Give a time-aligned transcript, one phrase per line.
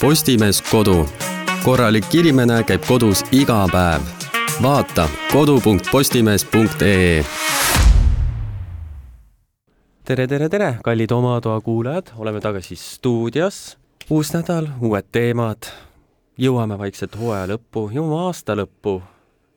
[0.00, 1.08] Postimees Kodu.
[1.64, 4.02] korralik inimene käib kodus iga päev.
[4.62, 7.24] vaata kodu.postimees.ee
[10.04, 13.78] tere, tere, tere, kallid Oma Toa kuulajad, oleme tagasi stuudios.
[14.10, 15.58] uus nädal, uued teemad.
[16.38, 19.00] jõuame vaikselt hooaja lõppu, jõuame aasta lõppu,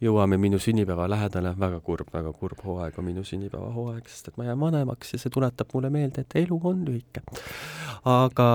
[0.03, 4.47] jõuame minu sünnipäeva lähedale, väga kurb, väga kurb hooaeg on minu sünnipäevahooaeg, sest et ma
[4.47, 7.23] jään vanemaks ja see tuletab mulle meelde, et elu on lühike.
[8.07, 8.49] aga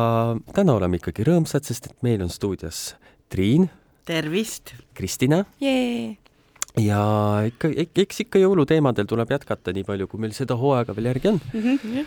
[0.57, 2.95] täna oleme ikkagi rõõmsad, sest et meil on stuudios
[3.29, 3.69] Triin,
[4.09, 4.75] tervist!
[4.95, 6.17] Kristina Jee!
[6.81, 7.01] ja
[7.47, 11.41] ikka, eks ikka jõuluteemadel tuleb jätkata, nii palju kui meil seda hooaega veel järgi on
[11.53, 11.77] mm.
[11.83, 12.07] -hmm.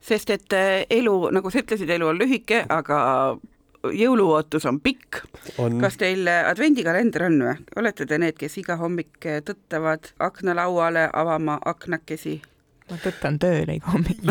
[0.00, 3.38] sest et äh, elu, nagu sa ütlesid, elu on lühike, aga
[3.84, 5.22] jõuluootus on pikk.
[5.80, 7.56] kas teil advendikalender on või?
[7.80, 12.40] olete te need, kes iga hommik tõttavad aknalauale avama aknakesi?
[12.90, 14.24] ma tõttan tööle iga hommik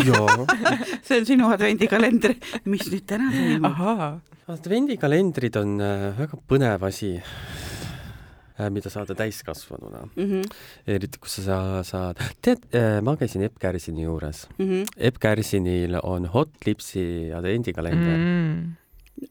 [1.07, 2.35] see on sinu advendikalender.
[2.65, 4.21] mis nüüd täna toimub?
[4.49, 10.25] advendikalendrid on äh, väga põnev asi äh, mida saada täiskasvanuna mm.
[10.25, 10.59] -hmm.
[10.87, 12.69] eriti, kus sa saad, tead,
[13.01, 14.65] ma käisin Epp Kärsini juures mm.
[14.65, 14.93] -hmm.
[14.97, 18.53] Epp Kärsinil on Hot Lipsi advendikalender mm.
[18.59, 18.78] -hmm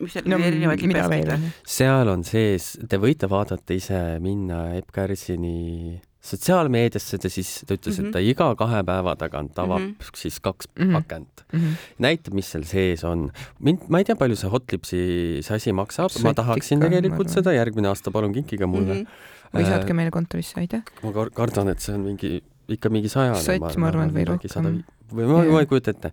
[0.01, 1.49] mis seal no, erinevaid libestaid on?
[1.67, 7.95] seal on sees, te võite vaadata ise, minna Epp Kärsini sotsiaalmeediasse, ta siis, ta ütles
[7.95, 8.09] mm, -hmm.
[8.09, 10.19] et ta iga kahe päeva tagant avab mm -hmm.
[10.23, 10.93] siis kaks mm -hmm.
[10.99, 11.61] pakent mm.
[11.61, 11.87] -hmm.
[11.99, 13.31] näitab, mis seal sees on.
[13.61, 15.01] mind, ma ei tea, palju see Hotlipsi
[15.43, 19.01] see asi maksab, ma tahaksin tegelikult seda, järgmine aasta palun kinkige mulle mm.
[19.01, 19.59] -hmm.
[19.59, 20.83] või saatke meile kontorisse, aitäh.
[21.03, 23.43] ma kardan, et see on mingi, ikka mingi sajane.
[23.43, 26.13] sott, ma arvan, või rohkem või ma, ma ei kujuta ette.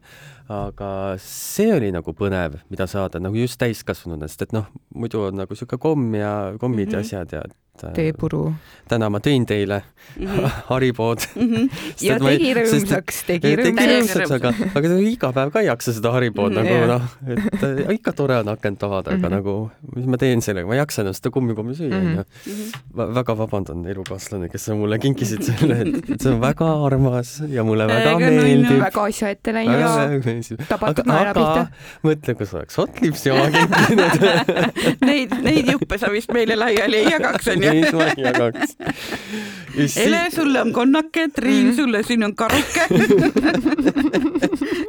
[0.52, 0.90] aga
[1.22, 5.56] see oli nagu põnev, mida saada nagu just täiskasvanuna, sest et noh, muidu on nagu
[5.56, 6.94] niisugune komm ja kommid mm -hmm.
[6.94, 7.06] ja mhm.
[7.06, 7.65] asjad ja
[7.96, 8.54] teepuru.
[8.90, 9.82] täna ma tõin teile
[10.20, 10.50] mm -hmm.
[10.72, 11.54] haripood mm.
[11.54, 11.70] -hmm.
[12.02, 14.34] ja tegi rõõmsaks, tegi rõõmsaks.
[14.36, 16.70] aga, aga iga päev ka ei jaksa seda haripood mm -hmm.
[16.70, 19.26] nagu noh, et äh, ikka tore on akent avada mm, -hmm.
[19.26, 19.36] aga mhm.
[19.36, 22.24] nagu mis ma teen sellega, ma ei jaksa enam seda kummikommi süüa, onju.
[22.46, 23.14] Mhm.
[23.16, 27.88] väga vabandan, elukaaslane, kes sa mulle kinkisid selle, et see on väga armas ja mulle
[27.88, 28.80] väga meeldib.
[28.82, 30.66] väga asja ette läinud.
[30.70, 31.68] tabatud naera pihta.
[32.04, 34.14] mõtle, kui sa oleks Hot Lipsi oma kinkinud
[35.08, 38.78] Neid, neid juppe sa vist meile laiali ei jagaks, onju ei jagaks.
[40.06, 41.76] Ele, sulle on konnake, Triin, mm.
[41.76, 42.88] sulle siin on karuke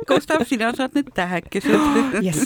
[0.09, 2.43] Gustav, sina saad need tähekesed yes..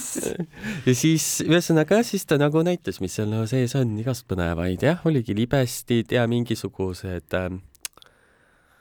[0.86, 5.02] ja siis ühesõnaga siis ta nagu näitas, mis seal no sees on, igast põnevaid jah,
[5.08, 7.50] oligi libestid ja mingisugused äh,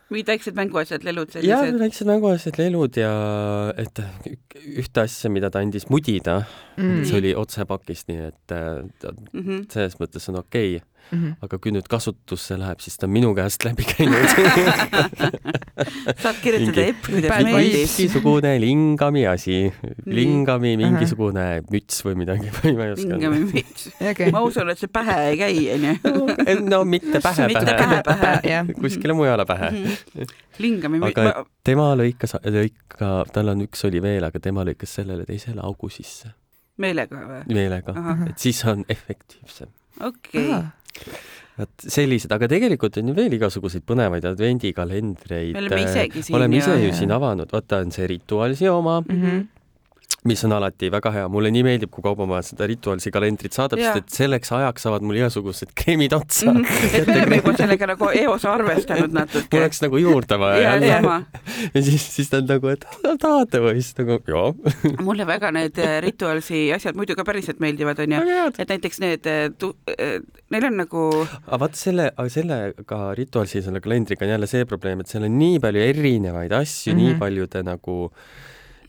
[0.09, 1.51] mingid väiksed mänguasjad, lelud sellised?
[1.51, 3.11] jah, väiksed mänguasjad, lelud ja
[3.77, 4.03] et
[4.79, 6.39] ühte asja, mida ta andis mudida
[6.77, 9.67] mm., see oli otsepakist, nii et mm -hmm.
[9.73, 11.17] selles mõttes on okei okay mm.
[11.17, 11.35] -hmm.
[11.41, 14.29] aga kui nüüd kasutusse läheb, siis ta on minu käest läbi käinud
[16.23, 16.85] saad kirjutada
[17.43, 17.87] meeldib.
[17.87, 19.59] mingisugune lingami asi,
[20.05, 21.71] lingami mingisugune uh -huh.
[21.73, 23.07] müts või midagi või ma ei oska.
[23.13, 24.31] lingami müts okay..
[24.35, 25.93] ma usun, et see pähe ei käi, onju.
[26.73, 28.59] no mitte pähe, pähe, pähe, pähe.
[28.81, 29.85] kuskile mujale pähe mm.
[29.85, 30.35] -hmm.
[30.59, 31.15] lingami müts.
[31.15, 31.45] aga ma...
[31.63, 36.31] tema lõikas, lõika, tal on üks oli veel, aga tema lõikas sellele teisele augu sisse.
[36.77, 37.43] meelega või?
[37.53, 37.95] meelega,
[38.29, 39.67] et siis on efektiivsem.
[39.99, 40.63] Okei okay
[41.59, 45.53] vot sellised, aga tegelikult on ju veel igasuguseid põnevaid advendikalendreid.
[45.57, 46.37] me oleme isegi siin.
[46.39, 49.23] oleme ise ju siin avanud, vaata on see Rituaalsi oma mm.
[49.23, 49.47] -hmm
[50.27, 54.01] mis on alati väga hea, mulle nii meeldib, kui kaubamaja seda rituaalsi kalendrit saadab, sest
[54.01, 56.65] et selleks ajaks saavad mul igasugused kreemid otsa mm.
[56.65, 56.95] -hmm.
[56.99, 59.47] et me oleme juba sellega nagu eos arvestanud natuke.
[59.53, 61.21] mul oleks nagu juurde vaja ja, jälle.
[61.75, 62.85] ja siis, siis ta on nagu, et
[63.19, 64.51] tahate või, siis nagu jaa.
[65.07, 68.19] mulle väga need äh, rituaalsi asjad muidu ka päriselt meeldivad, onju.
[68.57, 69.47] et näiteks need, äh,
[69.95, 70.19] äh,
[70.51, 71.07] neil on nagu.
[71.47, 75.63] aga vaat selle, sellega rituaalsi selle kalendriga on jälle see probleem, et seal on nii
[75.63, 77.03] palju erinevaid asju mm, -hmm.
[77.05, 77.97] nii paljude nagu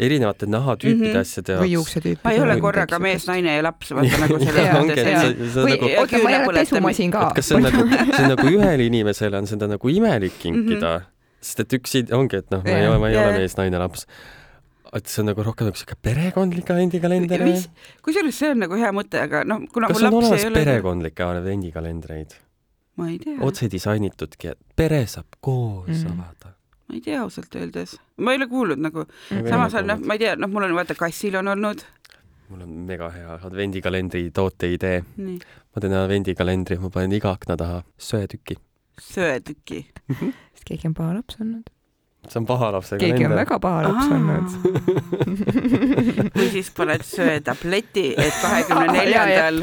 [0.01, 1.21] erinevate nahatüüpide mm -hmm.
[1.21, 1.65] asjade jaoks.
[1.65, 2.25] või juuksetüüpide.
[2.25, 5.57] ma ei ole korraga mees, naine ja laps, vaata nagu selles mõttes.
[5.61, 7.31] või nagu- oota, ma ei ole pesumasin ka.
[7.37, 11.05] kas see on nagu, see on nagu ühele inimesele on seda nagu imelik kinkida mm,
[11.05, 11.41] -hmm.
[11.41, 14.07] sest et üks ongi, et noh, ma ei ole, ma ei ole mees, naine, laps
[14.97, 17.59] et see on nagu rohkem nagu siuke perekondlik advendikalender või?
[18.03, 21.27] kusjuures see on nagu hea mõte, aga noh, kuna kas mul laps ei ole perekondlikke
[21.27, 22.39] advendikalendreid?
[22.99, 23.37] ma ei tea.
[23.47, 26.17] otse disainitudki, et pere saab koos mm.
[26.17, 26.57] avada
[26.91, 30.17] ma ei tea ausalt öeldes, ma ei ole kuulnud nagu mm., samas on noh, ma
[30.17, 31.85] ei tea, noh, mul on vaata kassil on olnud.
[32.51, 34.97] mul on mega hea advendikalendri tooteidee.
[35.23, 38.59] ma teen advendikalendri, ma panen iga akna taha söetüki.
[39.01, 40.35] söetüki mhm.
[40.51, 41.71] sest keegi on paha laps olnud
[42.29, 43.19] see on paha lapse kalender.
[43.19, 44.49] keegi on väga paha laps olnud
[46.41, 49.63] või siis paned söetableti, et kahekümne neljandal,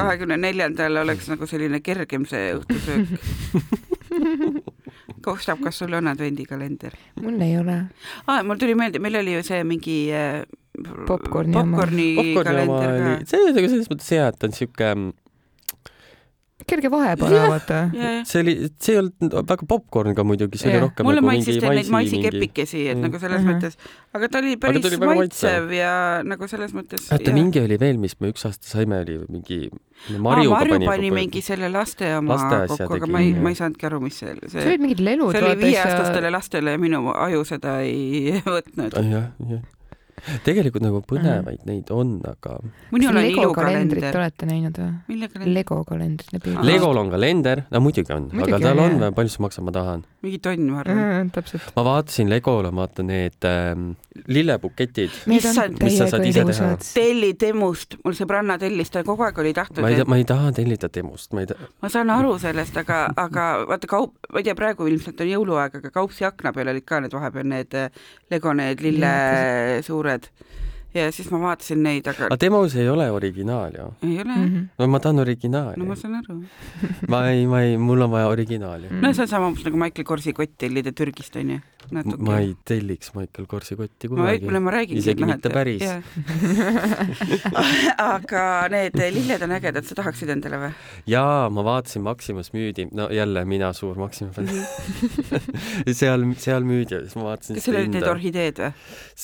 [0.00, 3.12] kahekümne neljandal oleks nagu selline kergem see õhtusöök
[5.24, 6.94] Gustav, kas sul on advendikalender?
[7.22, 7.78] mul ei ole
[8.26, 8.42] ah,.
[8.42, 10.44] mul tuli meelde, meil oli ju see mingi äh,
[11.08, 12.08] popkorni popkorni
[12.44, 13.12] kalender ka.
[13.30, 14.94] see oli selles mõttes hea, et on siuke
[16.68, 17.80] kerge vahepeal vaata.
[18.28, 20.78] see oli, see ei olnud väga popkorn ka muidugi, see ja.
[20.78, 23.06] oli rohkem mulle nagu maitsis teil neid maisikepikesi, et mm.
[23.06, 23.64] nagu selles mm -hmm.
[23.64, 23.78] mõttes,
[24.18, 25.92] aga ta oli päris ta maitsev ja
[26.26, 27.08] nagu selles mõttes.
[27.12, 29.60] oota, mingi oli veel, mis me üks aasta saime, oli mingi
[30.18, 33.60] Marju ah, Marju pani mingi selle laste oma laste kokku, aga ma ei, ma ei
[33.60, 34.58] saanudki aru, mis see, see.
[34.58, 35.32] see olid mingid lelud.
[35.36, 38.98] see oli viieaastastele lastele ja minu aju seda ei võtnud.
[38.98, 39.64] jah, jah
[40.46, 41.68] tegelikult nagu põnevaid mm.
[41.68, 42.56] neid on, aga.
[42.94, 45.18] minul on ilukalendrit olete näinud või?
[45.54, 46.54] Lego kalendrit läbi.
[46.64, 50.04] Legol on kalender, no muidugi on, aga tal on, palju see maksab, ma tahan.
[50.24, 51.32] mingi tonn, ma arvan mm,.
[51.34, 51.68] täpselt.
[51.76, 53.90] ma vaatasin Legol, ma vaatan need ähm,
[54.30, 55.12] lillepuketid.
[55.36, 56.70] issand, mis sa saad ise teha.
[56.86, 59.82] telli Temust, mul sõbranna tellis, ta kogu aeg oli tahtnud.
[59.84, 61.70] ma ei, ma ei taha tellida Temust, ma ei taha.
[61.84, 65.80] ma saan aru sellest, aga, aga vaata kaup, ma ei tea, praegu ilmselt on jõuluaeg,
[65.82, 69.12] aga kaupsi akna peal olid ka need vahepeal need äh, Lego need lille
[69.84, 70.28] suured suured
[70.94, 72.28] ja siis ma vaatasin neid, aga.
[72.30, 73.86] aga Demos ei ole originaal ju?
[74.06, 74.44] ei ole mm.
[74.46, 74.66] -hmm.
[74.78, 75.78] no ma tahan originaali.
[75.80, 76.36] no ma saan aru
[77.12, 78.96] ma ei, ma ei, mul on vaja originaali mm.
[78.96, 79.06] -hmm.
[79.06, 81.58] no see on sama umbes nagu Michael Korsi kott tellida Türgist onju.
[82.18, 84.46] ma ei telliks Michael Korsi kotti kunagi.
[84.46, 84.98] no ma räägin.
[84.98, 85.82] isegi mitte päris
[88.14, 90.72] aga need lilled on ägedad, sa tahaksid endale või?
[91.06, 94.48] jaa, ma vaatasin Maximas müüdi, no jälle mina suur Maxima fänn
[96.00, 97.58] seal, seal müüdi ja siis ma vaatasin.
[97.58, 98.72] kas seal olid need orhideed või?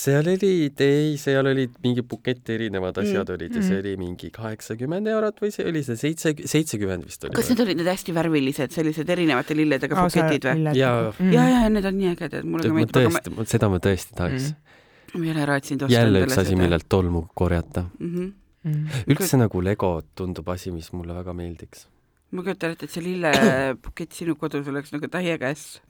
[0.02, 3.04] seal olid, ei, seal oli olid mingi bukett erinevad mm.
[3.04, 3.34] asjad mm.
[3.36, 3.82] olid ja see mm.
[3.82, 7.36] oli mingi kaheksakümmend eurot või see oli see seitse, seitsekümmend vist oli.
[7.36, 10.74] kas need olid need hästi värvilised, sellised erinevate lilledega oh, buketid või?
[10.78, 12.96] ja mm., ja, ja need on nii ägedad, mulle ka meeldib.
[12.98, 15.20] tõesti ma..., seda ma tõesti tahaks mm..
[15.20, 18.10] ma jälle raatsin osta jälle üks asi, millelt tolmu korjata mm.
[18.14, 18.32] -hmm.
[18.64, 19.04] Mm.
[19.06, 19.40] üldse Kut...
[19.44, 21.86] nagu Lego tundub asi, mis mulle väga meeldiks.
[22.30, 25.80] ma kujutan ette, et see lillepukett sinu kodus oleks nagu täie käes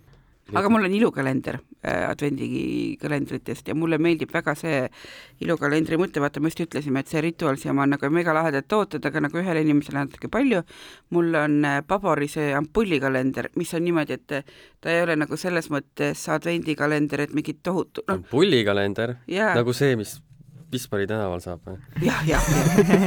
[0.55, 4.83] aga mul on ilukalender äh, advendikalendritest ja mulle meeldib väga see
[5.45, 9.25] ilukalendri mõte, vaata me just ütlesime, et see rituaal siiamaani on nagu megalahedat tooted, aga
[9.27, 10.63] nagu ühele inimesele natuke palju.
[11.11, 14.51] mul on äh, Pabori see ampullikalender, mis on niimoodi, et
[14.81, 18.21] ta ei ole nagu selles mõttes advendikalender, et mingit tohutu no..
[18.21, 20.19] ampullikalender nagu see, mis
[20.71, 21.77] Pispari tänaval saab või?
[22.05, 22.45] jah, jah,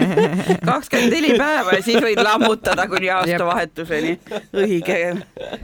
[0.70, 4.18] kakskümmend neli päeva ja siis võid lammutada kuni aastavahetuseni.
[4.64, 4.98] õige,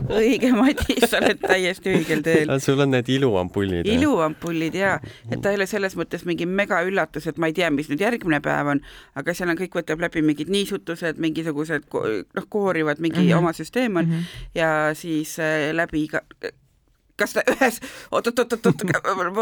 [0.07, 2.54] õige, Madis, sa oled täiesti õigel teel.
[2.63, 3.90] sul on need iluampullid?
[3.90, 4.96] iluampullid ja,
[5.30, 8.40] et ta ei ole selles mõttes mingi megaüllatus, et ma ei tea, mis nüüd järgmine
[8.46, 8.84] päev on,
[9.19, 13.44] aga seal on kõik võtab läbi mingid niisutused, mingisugused noh, koorivad, mingi mm -hmm.
[13.44, 14.50] oma süsteem on mm -hmm.
[14.56, 16.24] ja siis äh, läbi iga
[17.19, 17.80] kas ta ühes,
[18.16, 18.86] oot-oot-oot-oot,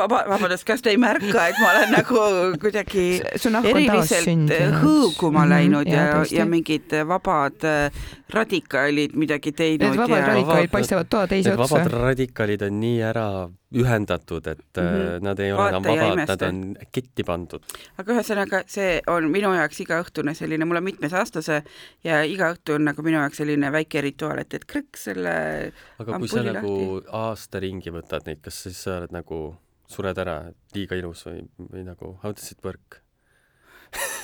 [0.07, 2.23] vabandust, kas te ei märka, et ma olen nagu
[2.61, 8.01] kuidagi eriliselt hõõguma mhm, läinud ja, ja, ja mingid vabad äh,
[8.33, 9.87] radikaalid midagi teinud.
[9.87, 10.33] Need vabad ja...
[10.33, 11.63] radikaalid paistavad toa teise otsa.
[11.63, 13.29] vabad radikaalid on nii ära
[13.75, 15.23] ühendatud, et mm -hmm.
[15.23, 17.63] nad ei ole Vaata enam vabad, nad on ketti pandud.
[17.97, 21.63] aga ühesõnaga, see on minu jaoks igaõhtune selline, mul on mitmesaastase
[22.03, 26.19] ja iga õhtu on nagu minu jaoks selline väike rituaal, et, et krõks selle aga
[26.19, 26.53] kui sa lahti.
[26.53, 31.43] nagu aasta ringi võtad neid, kas siis sa oled nagu, sured ära, liiga ilus või,
[31.59, 33.01] või nagu how does it work?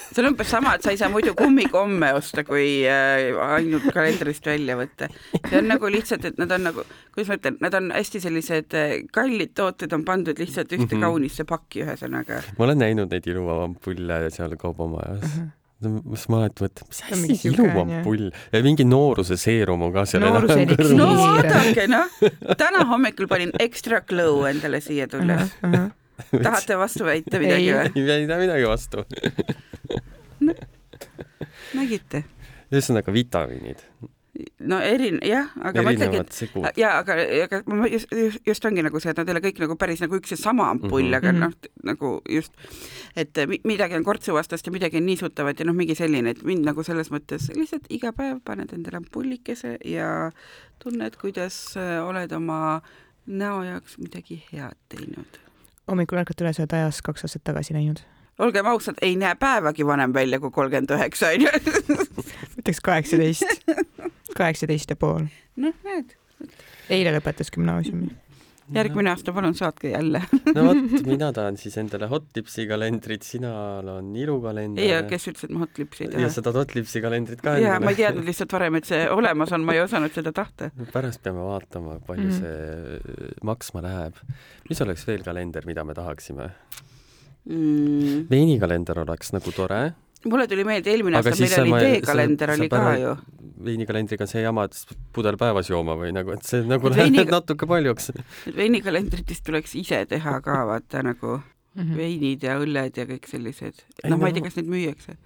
[0.13, 4.45] see on umbes sama, et sa ei saa muidu kummikomme osta, kui äh, ainult kalendrist
[4.50, 5.09] välja võtta.
[5.47, 6.85] see on nagu lihtsalt, et nad on nagu,
[7.15, 10.94] kuidas ma ütlen, nad on hästi sellised äh, kallid tooted on pandud lihtsalt ühte mm
[10.95, 11.07] -hmm.
[11.07, 12.44] kaunisse pakki, ühesõnaga.
[12.57, 15.35] ma olen näinud neid iluvampulle seal kaubamajas mm.
[15.41, 15.51] -hmm
[15.83, 20.23] siis ma alati mõtlen, mis asi, iluvampull ja mingi nooruse seerum on ka seal.
[20.23, 22.13] no vaadake noh,
[22.59, 25.69] täna hommikul panin extra glow endale siia tulles uh.
[25.69, 25.92] -huh
[26.31, 28.07] tahate vastu väita midagi või?
[28.18, 29.06] ei taha midagi vastu
[30.44, 30.56] no,
[31.77, 32.23] nägite?
[32.73, 33.83] ühesõnaga vitamiinid.
[34.65, 38.09] no erin-, jah, aga ma ütlengi, et jaa, aga, aga ma just,
[38.47, 40.71] just, ongi nagu see, et nad ei ole kõik nagu päris nagu üks ja sama
[40.73, 41.19] ampull mm, -hmm.
[41.19, 41.53] aga noh,
[41.85, 42.57] nagu just,
[43.19, 46.83] et midagi on kortsuvastast ja midagi on niisutavat ja noh, mingi selline, et mind nagu
[46.83, 50.31] selles mõttes lihtsalt iga päev paned endale ampullikese ja
[50.81, 52.81] tunned, kuidas äh, oled oma
[53.27, 55.43] näo jaoks midagi head teinud
[55.90, 58.04] hommikul ärkad üles, oled ajas kaks aastat tagasi läinud?
[58.40, 61.52] olgem ausad, ei näe päevagi vanem välja kui kolmkümmend üheksa, onju.
[62.59, 63.69] ütleks kaheksateist,
[64.40, 65.30] kaheksateist ja pool.
[65.56, 66.18] noh, näed.
[66.90, 68.09] eile lõpetas gümnaasiumi
[68.75, 70.21] järgmine aasta palun saatke jälle
[70.56, 70.81] no vot,
[71.13, 74.85] mina tahan siis endale Hotlipsi kalendrit, sinal on ilukalender.
[74.85, 76.25] ja kes ütles, et ma Hotlipsi ei taha?
[76.25, 77.68] ja sa tahad Hotlipsi kalendrit ka endale?
[77.68, 80.71] jaa, ma ei teadnud lihtsalt varem, et see olemas on, ma ei osanud seda tahta.
[80.94, 82.39] pärast peame vaatama, palju mm.
[82.42, 84.23] see maksma läheb.
[84.69, 86.49] mis oleks veel kalender, mida me tahaksime
[87.49, 88.25] mm.?
[88.31, 89.83] veinikalender oleks nagu tore
[90.25, 93.15] mulle tuli meelde eelmine aasta, meil oli teekalender oli ka ju
[93.63, 97.23] veinikalendriga on see jama, et pudel päevas jooma või nagu, et see nagu läheb veini...
[97.31, 98.11] natuke paljuks.
[98.57, 101.95] veinikalendritest tuleks ise teha ka vaata nagu mm -hmm.
[101.97, 103.85] veinid ja õlled ja kõik sellised.
[104.03, 105.18] noh, ma ei tea, kas neid müüakse.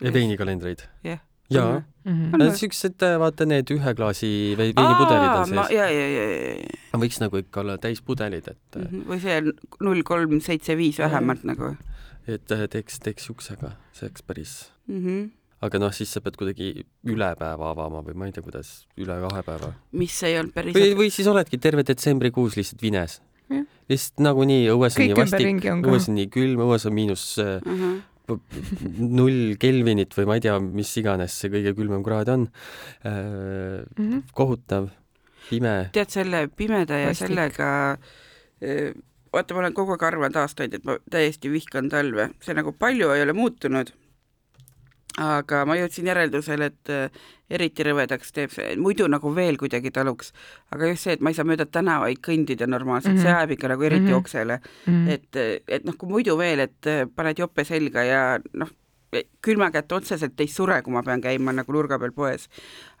[0.00, 0.88] ja veinikalendreid?
[1.04, 5.70] jah yeah jaa mm -hmm., siuksed, vaata need ühe klaasi veinipudelid on sees.
[5.70, 6.24] ja, ja, ja,
[6.58, 6.98] ja.
[6.98, 8.82] võiks nagu ikka olla täispudelid, et mm.
[8.82, 9.04] -hmm.
[9.10, 9.42] või see
[9.80, 11.76] null kolm seitse viis vähemalt nagu.
[12.26, 14.54] Et äh, teeks, teeks siuksega, see oleks päris
[14.88, 15.02] mm.
[15.02, 15.26] -hmm
[15.66, 16.66] aga noh, siis sa pead kuidagi
[17.08, 19.70] üle päeva avama või ma ei tea, kuidas, üle kahe päeva.
[19.96, 23.22] mis ei olnud päris või, või siis oledki terve detsembrikuus lihtsalt vines.
[23.88, 27.72] lihtsalt nagunii õues on nii vastik, õues on nii külm, õues on miinus uh äh,
[27.72, 32.48] -huh null Kelvinit või ma ei tea, mis iganes see kõige külmem kraad on
[33.06, 33.84] äh,.
[33.96, 34.22] Mm -hmm.
[34.34, 34.88] kohutav,
[35.48, 35.90] pime.
[35.92, 37.28] tead, selle pimeda ja Vastik.
[37.28, 37.68] sellega
[38.62, 38.90] äh,
[39.36, 43.12] vaata, ma olen kogu aeg arvanud aastaid, et ma täiesti vihkan talve, see nagu palju
[43.14, 43.92] ei ole muutunud
[45.22, 47.20] aga ma jõudsin järeldusele, et äh,
[47.56, 50.32] eriti rõvedaks teeb see, muidu nagu veel kuidagi taluks,
[50.74, 53.28] aga just see, et ma ei saa mööda tänavaid kõndida normaalselt mm, -hmm.
[53.28, 54.18] see ajab ikka nagu eriti mm -hmm.
[54.18, 54.92] oksele mm.
[54.92, 55.10] -hmm.
[55.10, 58.68] et, et noh, kui muidu veel, et äh, paned jope selga ja noh,
[59.44, 62.48] külma kätte otseselt ei sure, kui ma pean käima nagu nurga peal poes.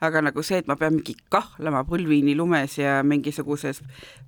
[0.00, 3.82] aga nagu see, et ma pean mingi kahlama põlvini lumes ja mingisuguses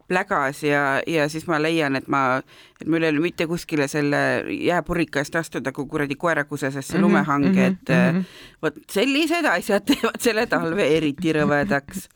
[0.08, 2.40] plägas ja, ja siis ma leian, et ma,
[2.80, 7.06] et mul ei ole mitte kuskile selle jääpurika eest astuda, kui kuradi koerakusesesse mm -hmm,
[7.06, 8.25] lumehange, mhm, et mm -hmm.
[8.62, 12.08] vot sellised asjad teevad selle talve eriti rõvedaks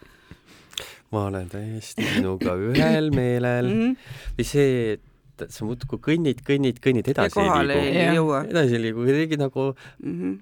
[1.12, 3.80] ma olen täiesti sinuga ühel meelel mm.
[3.80, 3.96] -hmm.
[4.38, 8.32] või see, et et sa muudkui kõnnid, kõnnid, kõnnid, edasi ei liigu.
[8.42, 10.34] edasi ei liigu, kuidagi nagu mm, -hmm.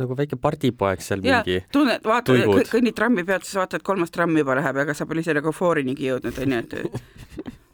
[0.00, 1.64] nagu väike pardipoeg seal ja, mingi.
[1.72, 6.08] tunned, vaatad, kõnnid trammipeatuses, vaatad, kolmas tramm juba läheb, ega sa pole ise nagu foorinigi
[6.08, 7.52] jõudnud, onju, et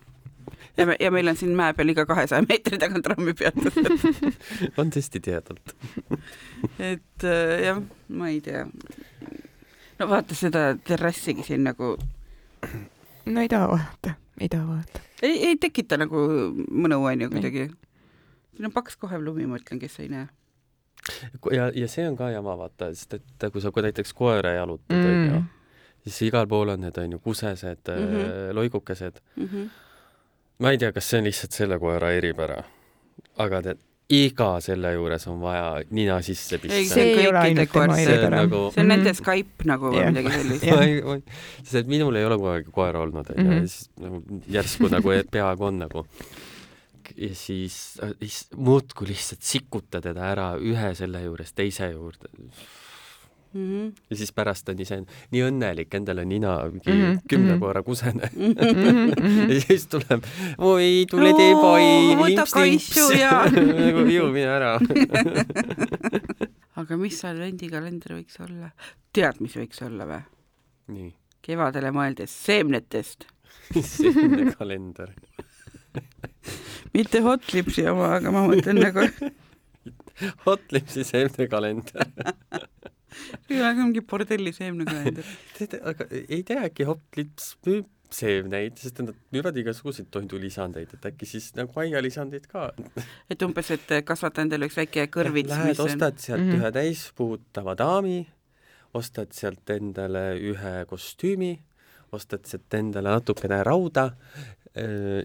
[0.80, 4.30] ja me, ja meil on siin mäe peal iga kahesaja meetri tagant trammipeatused
[4.80, 5.74] on tõesti tihedalt
[6.92, 8.66] et äh, jah, ma ei tea.
[10.00, 11.94] no vaata seda terrassigi siin nagu.
[13.26, 17.68] no ei taha vaadata, ei taha vaadata ei, ei tekita nagu mõnu, onju, kuidagi.
[18.56, 20.28] siin on paks kohev lumi, ma ütlen, kes ei näe.
[21.56, 25.38] ja, ja see on ka jama, vaata, sest et kui sa näiteks koera jalutad, onju
[25.40, 25.48] mm.,
[26.04, 28.54] siis igal pool on need, onju, kusesed mm, -hmm.
[28.56, 29.44] loigukesed mm.
[29.46, 29.68] -hmm.
[30.58, 32.62] ma ei tea, kas see on lihtsalt selle koera eripära,
[33.36, 36.80] aga tead, iga selle juures on vaja nina sisse pista.
[36.94, 38.42] see ei ole ainult tema eripära.
[38.44, 38.62] Nagu...
[38.74, 40.12] see on nende Skype nagu või yeah.
[40.12, 41.32] midagi sellist.
[41.62, 43.70] sest et minul ei ole kogu aeg koera olnud, onju, ja mhm.
[43.70, 46.04] siis nagu järsku nagu peaaegu on nagu.
[47.16, 47.78] ja siis,
[48.22, 52.30] siis muudkui lihtsalt sikuta teda ära ühe selle juures teise juurde
[53.52, 53.94] Mm -hmm.
[54.10, 57.20] ja siis pärast on ise nii õnnelik, endal on nina mingi mm -hmm.
[57.28, 57.60] kümne mhm.
[57.60, 58.52] koera kusene mm.
[58.52, 59.52] -hmm.
[59.52, 60.24] ja siis tuleb,
[60.58, 62.94] oi, tule tee pai, limps-limps.
[63.86, 64.78] nagu ju, mine ära
[66.80, 68.70] aga mis advendikalender võiks olla?
[69.12, 70.22] tead, mis võiks olla või?
[70.94, 71.10] nii.
[71.42, 73.26] kevadele mõeldes seemnetest
[73.96, 75.14] seemnekalender
[76.94, 79.06] mitte Hot Lipsi oma, aga ma mõtlen nagu
[80.46, 82.06] Hot Lipsi seemnekalender
[83.50, 85.32] mingi bordelli seemnekalender.
[85.58, 91.28] tead, aga ei tea, äkki Hoplips müüb seemneid, sest nad müüvad igasuguseid toidulisandeid, et äkki
[91.28, 92.70] siis nagu aialisandeid ka.
[93.30, 95.52] et umbes, et kasvata endale üks väike kõrvits.
[95.54, 96.60] Lähed, ostad sealt mm -hmm.
[96.60, 98.18] ühe täispuudutava daami,
[98.94, 101.54] ostad sealt endale ühe kostüümi,
[102.12, 104.10] ostad sealt endale natukene rauda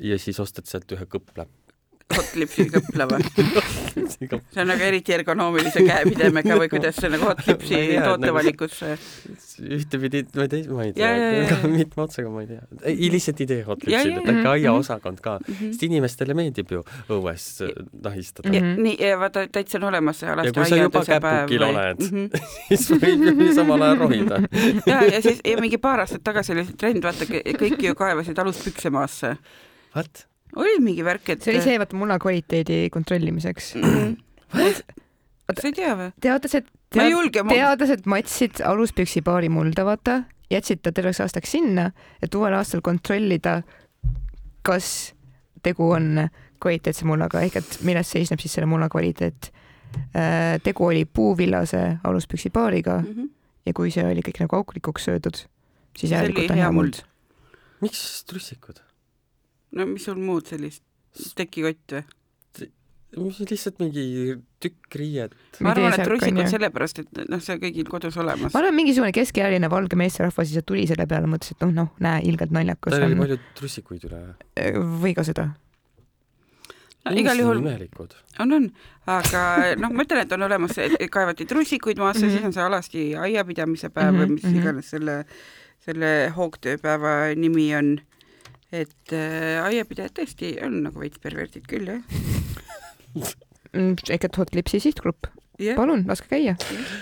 [0.01, 1.45] ja siis ostad sealt ühe kõpla
[2.13, 3.23] hotlipsi kõpla või?
[4.15, 9.71] see on nagu eriti ergonoomilise käepidemega või kuidas see nagu hotlipsi tootevalikusse nagu...
[9.79, 12.61] ühtepidi või teist, ma ei tea, mitme otsaga ma ei tea.
[12.91, 15.73] ei, lihtsalt idee hotlipsil, et äkki aiaosakond ka mm, -hmm.
[15.73, 17.47] sest inimestele meeldib ju õues
[18.05, 18.53] nahistada.
[18.53, 21.41] nii, ja vaata, täitsa on olemas see alasti aianduse päev.
[21.41, 22.47] ja kui sa juba käpukil oled mm, -hmm.
[22.69, 24.41] siis võib ju samal ajal rohida.
[24.91, 27.25] ja, ja siis ja mingi paar aastat tagasi oli see trend, vaata,
[27.65, 29.35] kõik ju kaevasid aluspükse maasse.
[29.95, 30.25] What?
[30.55, 34.15] Oli mingi värk, et see oli see, vaata muna kvaliteedi kontrollimiseks mm.
[34.53, 34.95] -hmm.
[35.59, 36.11] sa ei tea või?
[36.21, 40.21] teadlased tead,, teadlased matsid aluspüksipaari mulda, vaata,
[40.51, 41.89] jätsid ta terveks aastaks sinna,
[42.23, 43.61] et uuel aastal kontrollida,
[44.65, 45.13] kas
[45.63, 46.27] tegu on
[46.61, 49.51] kvaliteetse mullaga ehk et milles seisneb siis selle mulla kvaliteet.
[49.95, 53.29] Äh, tegu oli puuvillase aluspüksipaariga mm -hmm.
[53.65, 55.37] ja kui see oli kõik nagu auklikuks söödud,
[55.97, 56.99] siis järelikult on hea muld.
[57.81, 58.84] miks trussikud?
[59.75, 60.83] No mis sul muud sellist,
[61.37, 62.05] tekikott või?
[63.15, 65.35] mis lihtsalt mingi tükk riiet.
[65.63, 68.51] ma arvan, et russikud sellepärast, et noh, see on kõigil kodus olemas.
[68.53, 72.23] ma arvan, mingisugune keskealine valge meesterahvas siis tuli selle peale, mõtles, et noh, noh, näe,
[72.29, 72.95] ilgelt naljakas.
[72.95, 74.23] tal oli palju trussikuid üle.
[75.03, 75.53] või ka seda
[77.05, 78.67] no, igal juhul on, on,
[79.11, 79.43] aga
[79.79, 80.79] noh, ma ütlen, et on olemas,
[81.11, 82.35] kaevati trussikuid maasse mm, -hmm.
[82.35, 84.25] siis on see alasti aiapidamise päev mm -hmm.
[84.25, 84.59] või mis mhm.
[84.59, 85.17] iganes selle,
[85.85, 87.95] selle hoogtööpäeva nimi on
[88.75, 92.01] et äh, aiapidajad tõesti on nagu veits perverdid küll, jah
[93.73, 95.29] mm, Eket Hot Lipsi sihtgrupp
[95.59, 96.95] yeah., palun laske käia yeah..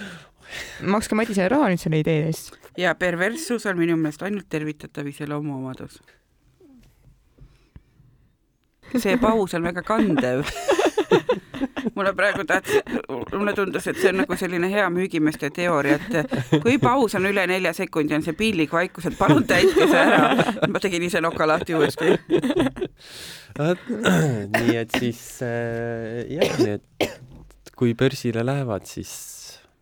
[0.96, 2.54] makske Madisele raha nüüd selle idee eest.
[2.80, 6.02] ja perverssus on minu meelest ainult tervitatav iseloomuomadus.
[8.94, 10.46] see paus on väga kandev
[11.96, 12.82] mulle praegu tahtis,
[13.34, 17.46] mulle tundus, et see on nagu selline hea müügimeeste teooria, et kui paus on üle
[17.50, 20.32] nelja sekundi, on see piinlik vaikus, et palun täitke see ära.
[20.70, 22.18] ma tegin ise noka lahti uuesti.
[24.58, 27.22] nii et siis äh, jah, nii et
[27.76, 29.14] kui börsile lähevad, siis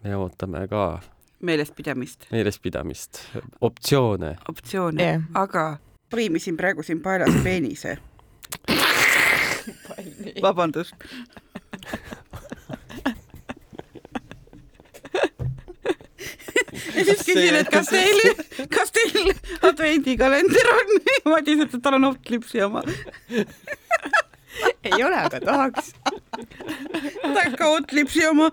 [0.04, 1.00] me ootame ka
[1.42, 2.28] meelespidamist.
[2.32, 3.22] meelespidamist,
[3.62, 4.36] optsioone.
[4.50, 5.78] optsioone yeah., aga
[6.12, 7.98] põimisin praegu siin paelas peenise.
[10.42, 10.96] vabandust
[16.96, 18.20] ja siis küsin, et kas teil,
[18.72, 22.82] kas teil advendikalender on niimoodi, et tal on optlipsi oma
[24.84, 25.94] ei ole, aga tahaks.
[27.22, 28.52] tahaks ka optlipsi oma,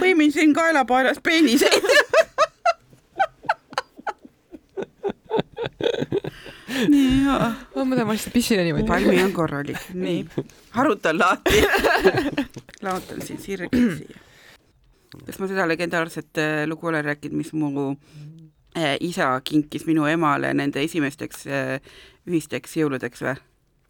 [0.00, 1.84] põimin siin kaelapaelas peeniseid
[6.90, 7.52] nii hea.
[7.88, 8.86] Ma tahan vast pissida niimoodi.
[8.88, 10.24] palmi on korralik, nii.
[10.76, 11.62] harutan lahti
[12.86, 14.24] laotan siin sirgi siia.
[15.26, 20.54] kas ma seda legendaarset äh, lugu olen rääkinud, mis mu äh, isa kinkis minu emale
[20.54, 21.78] nende esimesteks äh,
[22.28, 23.38] ühisteks jõuludeks või?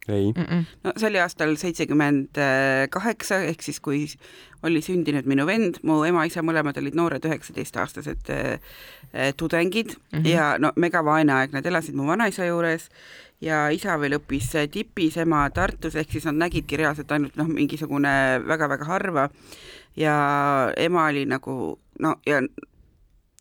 [0.09, 0.45] ei mm.
[0.45, 0.63] -mm.
[0.85, 2.39] no see oli aastal seitsekümmend
[2.91, 4.07] kaheksa, ehk siis kui
[4.67, 10.29] oli sündinud minu vend, mu ema-isa mõlemad olid noored üheksateistaastased äh, tudengid mm -hmm.
[10.29, 12.89] ja no megavaene aeg, nad elasid mu vanaisa juures
[13.41, 18.11] ja isa veel õppis tipis, ema Tartus, ehk siis nad nägidki reaalselt ainult noh, mingisugune
[18.47, 19.29] väga-väga harva
[19.97, 20.17] ja
[20.77, 21.55] ema oli nagu
[22.01, 22.43] no ja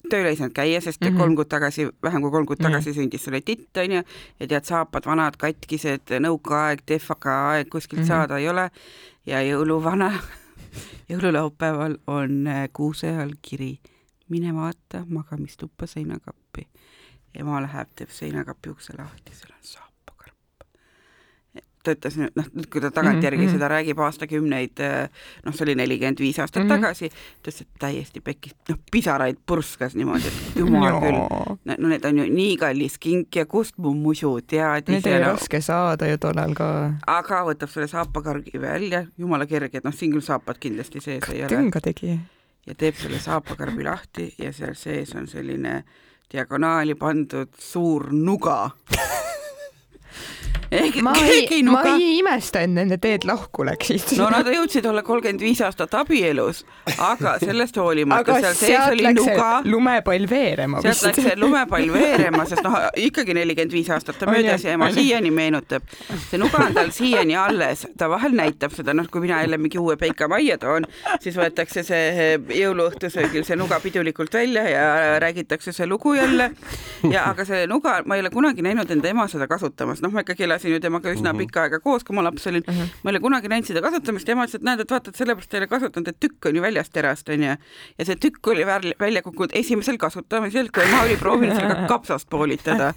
[0.10, 1.18] tööl ei saanud käia, sest mm -hmm.
[1.18, 3.02] kolm kuud tagasi, vähem kui kolm kuud tagasi mm -hmm.
[3.02, 4.04] sündis sulle titt, onju,
[4.40, 8.08] ja tead, saapad vanad, katkised, nõukaaeg, defaka aeg, kuskilt mm -hmm.
[8.08, 8.72] saada ei ole
[9.26, 10.12] ja jõuluvana
[11.10, 13.80] jõululaupäeval on äh, kuuse all kiri,
[14.30, 16.68] mine vaata magamistuppa seinakappi.
[17.36, 19.89] ema läheb, teeb seinakapi ukse lahti, seal on saap
[21.84, 23.54] ta ütles, noh, kui ta tagantjärgi mm -hmm.
[23.56, 25.10] seda räägib aastakümneid, äh,
[25.46, 26.82] noh, see oli nelikümmend viis aastat mm -hmm.
[26.82, 31.00] tagasi, ta ütles, et täiesti pekis, noh, pisaraid purskas niimoodi, et jumal no.
[31.00, 35.04] küll, no need on ju nii kallis kink ja kust mu musu teadis.
[35.04, 36.94] Need oli no, raske saada ju tollal ka.
[37.08, 41.44] aga võtab selle saapakargi välja, jumala kerge, et noh, siin küll saapad kindlasti sees ei
[41.44, 41.50] ole.
[41.50, 42.20] tünga tegi.
[42.68, 45.84] ja teeb selle saapakarbi lahti ja seal sees on selline
[46.32, 48.70] diagonaali pandud suur nuga
[51.02, 54.16] ma ei, ma ei imesta, et nende teed lahku läksid.
[54.20, 56.64] no nad jõudsid olla kolmkümmend viis aastat abielus,
[56.98, 59.50] aga sellest hoolimata seal sees oli nuga.
[59.66, 64.66] lumepall veerema sealt läks see lumepall veerema, sest noh, ikkagi nelikümmend viis aastat on möödas
[64.66, 65.86] ja ema siiani meenutab.
[66.30, 69.82] see nuga on tal siiani alles, ta vahel näitab seda, noh, kui mina jälle mingi
[69.82, 70.88] uue peika majja toon,
[71.24, 74.86] siis võetakse see jõuluõhtusöögil see nuga pidulikult välja ja
[75.24, 76.52] räägitakse see lugu jälle.
[77.10, 80.24] ja aga see nuga, ma ei ole kunagi näinud enda ema seda kasutamas, noh, ma
[80.26, 81.46] ikkagi elasin ju temaga üsna mm -hmm.
[81.46, 82.74] pikka aega koos, kui ma laps olin mm.
[82.74, 82.88] -hmm.
[83.04, 85.22] ma ei ole kunagi näinud seda kasutamist ja ema ütles, et näed, et vaata, et
[85.22, 87.56] sellepärast ei ole kasutanud, et tükk on ju väljas terast, onju.
[88.00, 88.66] ja see tükk oli
[89.00, 92.94] välja kukkunud esimesel kasutamisel, kui ema oli proovinud sellega kapsast poolitada.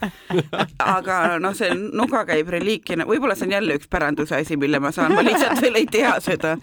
[0.78, 4.92] aga noh, see nuga käib reliikina, võib-olla see on jälle üks päranduse asi, mille ma
[4.92, 6.56] saan, ma lihtsalt veel ei tea seda.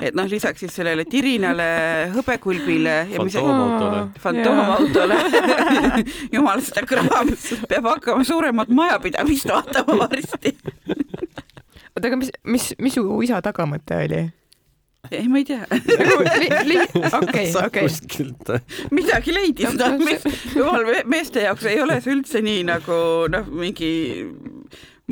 [0.00, 1.66] et noh, lisaks siis sellele tirinale,
[2.14, 5.16] hõbekulbile ja mis fantoomautole, fantoomautole.
[6.34, 7.30] jumal seda kraam,
[7.68, 10.35] peab hakkama suuremat majapidamist vaatama varsti
[11.94, 14.24] oota, aga mis, mis, mis su isa tagamõte oli?
[15.10, 15.66] ei, ma ei tea.
[17.20, 17.88] okei, okei.
[18.90, 19.92] midagi leidis, noh,
[20.56, 22.98] jumal, meeste jaoks ei ole see üldse nii nagu
[23.32, 23.90] noh, mingi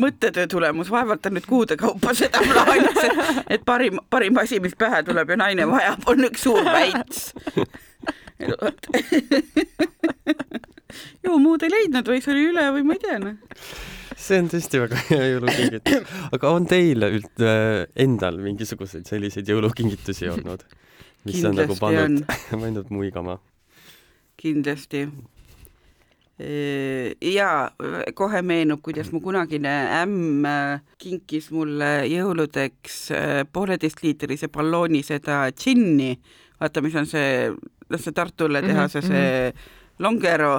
[0.00, 3.14] mõttetöö tulemus, vaevalt ta nüüd kuude kaupa seda plaanis, et,
[3.56, 7.18] et parim, parim asi, mis pähe tuleb ja naine vajab, on üks suur väits.
[11.24, 13.34] ju muud ei leidnud või see oli üle või ma ei tea, noh
[14.24, 16.14] see on tõesti väga hea jõulukingitus.
[16.37, 20.64] aga on teil üld- äh,, endal mingisuguseid selliseid jõulukingitusi olnud,
[21.24, 23.38] mis Kindlasti on nagu pannud, pannud muigama?
[24.44, 25.06] kindlasti.
[27.22, 27.50] ja
[28.18, 36.16] kohe meenub, kuidas mu kunagine ämm äh, kinkis mulle jõuludeks äh, pooleteistliitrise ballooni seda džinni,
[36.58, 39.14] vaata, mis on see, noh, see Tartu õlletehase mm -hmm.
[39.14, 40.56] see Longero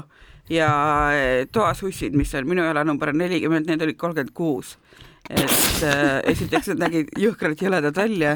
[0.49, 0.69] ja
[1.15, 4.77] eh, toasussid, mis seal, minu jalanumber on nelikümmend, need olid kolmkümmend kuus.
[5.25, 8.35] et äh, esiteks nad nägid jõhkralt jõledad välja,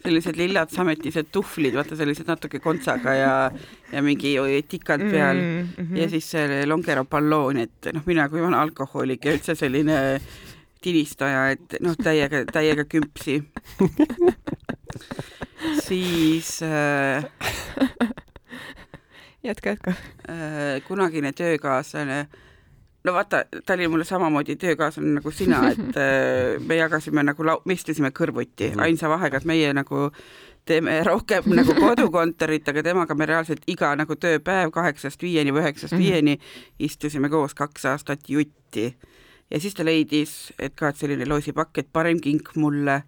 [0.00, 3.34] sellised lillad sametised tuhvlid, vaata sellised natuke kontsaga ja,
[3.92, 4.32] ja mingi
[4.68, 5.96] tikad peal mm -hmm.
[6.00, 10.20] ja siis see Longero balloon, et noh, mina kui vana alkohoolik ja üldse selline
[10.80, 13.42] tilistaja, et noh, täiega, täiega küpsi
[15.88, 17.24] siis äh,
[19.42, 19.90] jätka, jätka
[20.28, 20.82] äh,.
[20.88, 22.26] kunagine töökaaslane
[23.04, 27.62] no vaata, ta oli mulle samamoodi töökaaslane nagu sina, et äh, me jagasime nagu lau-,
[27.64, 28.80] me istusime kõrvuti, mhm.
[28.86, 30.10] ainsa vahega, et meie nagu
[30.68, 35.94] teeme rohkem nagu kodukontorit, aga temaga me reaalselt iga nagu tööpäev kaheksast viieni või üheksast
[35.94, 36.04] -hmm.
[36.04, 36.38] viieni
[36.78, 38.94] istusime koos kaks aastat jutti.
[39.50, 43.02] ja siis ta leidis, et ka, et selline loosipakk, et parim kink mulle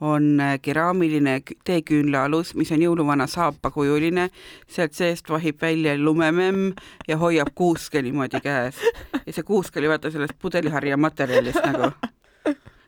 [0.00, 4.28] on äh, keraamiline teeküünla alus, mis on jõuluvana saapakujuline,
[4.68, 6.72] sealt seest vahib välja lumememm
[7.08, 8.80] ja hoiab kuuske niimoodi käes.
[9.26, 11.92] ja see kuusk oli vaata sellest pudeliharja materjalist nagu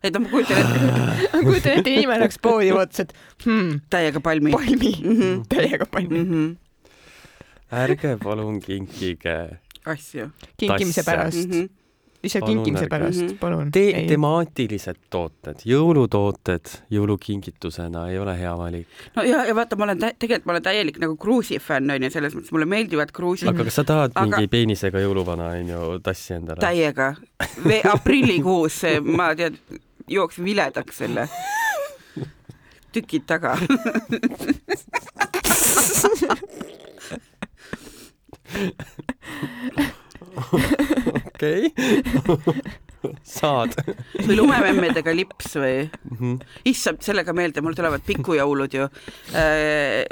[0.03, 3.15] et noh, ma kujutan ette ma kujutan ette, inimene läks poodi, vaatas, et
[3.47, 4.53] hmm, täiega palmi.
[4.55, 5.47] palmi mm, -hmm.
[5.49, 6.31] täiega palmi mm.
[6.33, 6.57] -hmm.
[7.85, 9.39] ärge palun kinkige
[9.85, 10.31] asju.
[10.57, 11.51] kinkimise pärast mm.
[11.53, 11.76] -hmm
[12.27, 13.39] lihtsalt kinkimise pärast -hmm.
[13.41, 14.05] palun Te.
[14.09, 18.87] temaatilised tooted, jõulutooted jõulukingitusena ei ole hea valik.
[19.17, 22.37] no ja, ja vaata, ma olen tegelikult ma olen täielik nagu kruusi fänn onju, selles
[22.37, 23.49] mõttes mulle meeldivad kruusid.
[23.49, 24.27] aga kas sa tahad aga...
[24.27, 26.61] mingi peenisega jõuluvana onju tassi endale?
[26.61, 27.15] täiega,
[27.95, 29.55] aprillikuus, ma tead
[30.09, 31.29] jooksin viledaks selle
[32.93, 33.57] tükid taga
[41.37, 41.71] okei
[43.39, 43.77] saad.
[44.27, 46.17] või lumememmedega lips või mm?
[46.17, 46.39] -hmm.
[46.73, 48.89] issand, sellega meelde, mul tulevad pikujõulud ju
[49.37, 50.03] äh,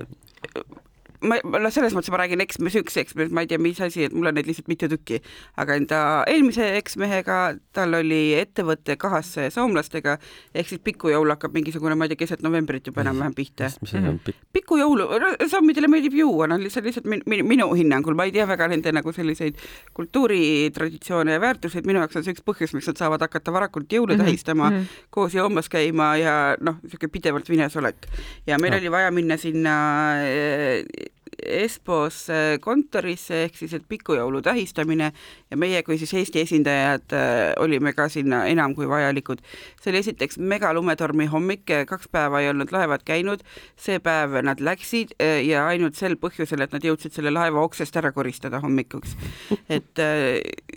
[1.24, 4.14] ma, ma selles mõttes ma räägin eksmees üks, eksmees, ma ei tea, mis asi, et
[4.14, 5.20] mul on neid lihtsalt mitu tükki,
[5.60, 7.38] aga enda eelmise eksmehega,
[7.76, 10.16] tal oli ettevõte kahasse soomlastega,
[10.54, 13.70] ehk siis pikujõul hakkab mingisugune, ma ei tea, keset novembrit juba enam-vähem pihta.
[13.82, 14.40] mis asi on pikk?
[14.54, 15.08] pikujõulu,
[15.50, 18.92] sommidele meeldib juua, noh, lihtsalt, lihtsalt min, min, minu hinnangul, ma ei tea väga nende
[18.94, 19.58] nagu selliseid
[19.96, 24.14] kultuuritraditsioone ja väärtuseid, minu jaoks on see üks põhjus, miks nad saavad hakata varakult jõule
[24.14, 24.24] -hmm.
[24.24, 25.06] tähistama mm, -hmm.
[25.10, 28.06] koos joomas käima ja noh, niisugune pidevalt vines olek.
[28.46, 28.78] ja meil no.
[28.78, 29.74] oli vaja minna sinna
[31.42, 35.10] Espos äh, kontorisse ehk siis, et pikujõulu tähistamine
[35.50, 39.42] ja meie kui siis Eesti esindajad äh, olime ka sinna enam kui vajalikud.
[39.80, 43.44] see oli esiteks megalumetormi hommik, kaks päeva ei olnud laevad käinud,
[43.76, 47.96] see päev nad läksid äh, ja ainult sel põhjusel, et nad jõudsid selle laeva oksest
[47.96, 49.16] ära koristada hommikuks.
[49.76, 50.02] et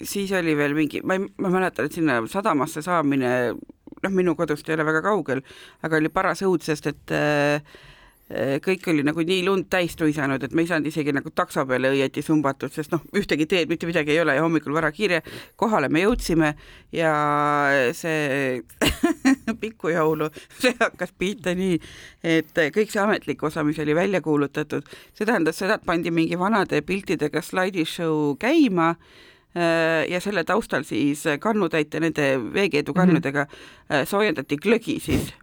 [0.01, 3.33] siis oli veel mingi, ma ei, ma mäletan, et sinna sadamasse saamine
[4.03, 5.43] noh, minu kodust ei ole väga kaugel,
[5.83, 7.86] aga oli paras õud, sest et äh, Äh,
[8.27, 11.93] kõik oli nagu nii lund täis tuisanud, et me ei saanud isegi nagu takso peale
[11.93, 15.21] õieti sumbatud, sest noh, ühtegi teed mitte midagi ei ole ja hommikul vara kiire,
[15.55, 16.49] kohale me jõudsime
[16.91, 17.13] ja
[17.95, 18.59] see
[19.63, 20.27] pikujõulu,
[20.59, 21.79] see hakkas pihta nii,
[22.27, 24.83] et kõik see ametlik osa, mis oli välja kuulutatud,
[25.15, 31.23] see tähendas seda, et pandi mingi vanade piltidega slaidishow käima äh, ja selle taustal siis
[31.39, 33.55] kannutäite nende veekeedu kannudega mm
[33.95, 34.05] -hmm.
[34.05, 35.33] soojendati glögi siis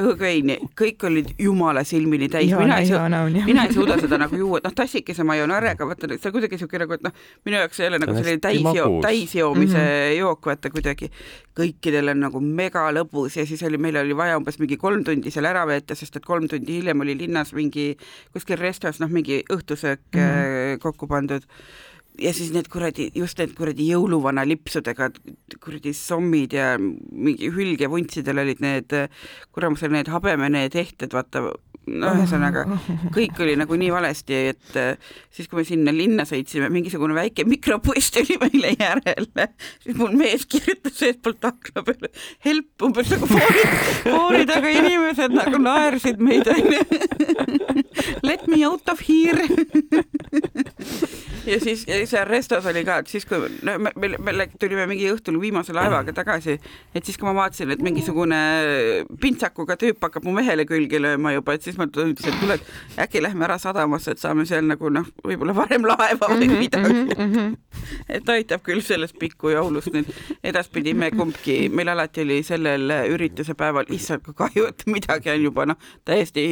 [0.00, 3.06] õhköini, kõik olid jumala silmini täis, mina ei saa,
[3.46, 6.34] mina ei suuda seda nagu juua, noh, tassikese ma joon ära, aga vaata, see on
[6.36, 7.14] kuidagi niisugune nagu, et noh,
[7.48, 10.18] minu jaoks ei ole nagu selline täisjoo, täisjoomise mm -hmm.
[10.18, 11.10] jook, vaata kuidagi.
[11.56, 15.30] kõikidel on nagu mega lõbus ja siis oli, meil oli vaja umbes mingi kolm tundi
[15.30, 17.96] seal ära veeta, sest et kolm tundi hiljem oli linnas mingi
[18.32, 20.78] kuskil restos, noh, mingi õhtusöök mm -hmm.
[20.78, 21.42] kokku pandud
[22.20, 25.10] ja siis need kuradi, just need kuradi jõuluvana lipsudega
[25.62, 28.94] kuradi sommid ja mingi hülgevuntsidel olid need,
[29.54, 31.50] kuramusel need habemene tehted, vaata,
[31.86, 32.64] no ühesõnaga
[33.14, 34.78] kõik oli nagu nii valesti, et
[35.30, 39.48] siis, kui me sinna linna sõitsime, mingisugune väike mikropost oli meile järele,
[39.84, 42.10] siis mul mees kirjutas seestpoolt akna peale
[42.46, 43.66] help, umbes nagu foori,
[44.02, 46.82] foori taga inimesed nagu naersid meid onju.
[48.26, 49.46] Let me out of here.
[51.46, 54.86] Ja siis ja seal restos oli ka, et siis kui no, me, me, me tulime
[54.90, 56.56] mingi õhtul viimase laevaga tagasi,
[56.90, 58.40] et siis kui ma vaatasin, et mingisugune
[59.22, 63.00] pintsakuga tüüp hakkab mu mehele külge lööma juba, et siis ma ütlesin, et kuule, et
[63.06, 66.94] äkki lähme ära sadamasse, et saame seal nagu noh, võib-olla varem laeva või mhm, midagi
[66.94, 67.34] mm.
[67.34, 67.84] -hmm.
[68.18, 70.10] et aitab küll sellest pikku jõulust nüüd.
[70.44, 75.42] edaspidi me kumbki, meil alati oli sellel ürituse päeval, issand kui kahju, et midagi on
[75.42, 76.46] juba noh, täiesti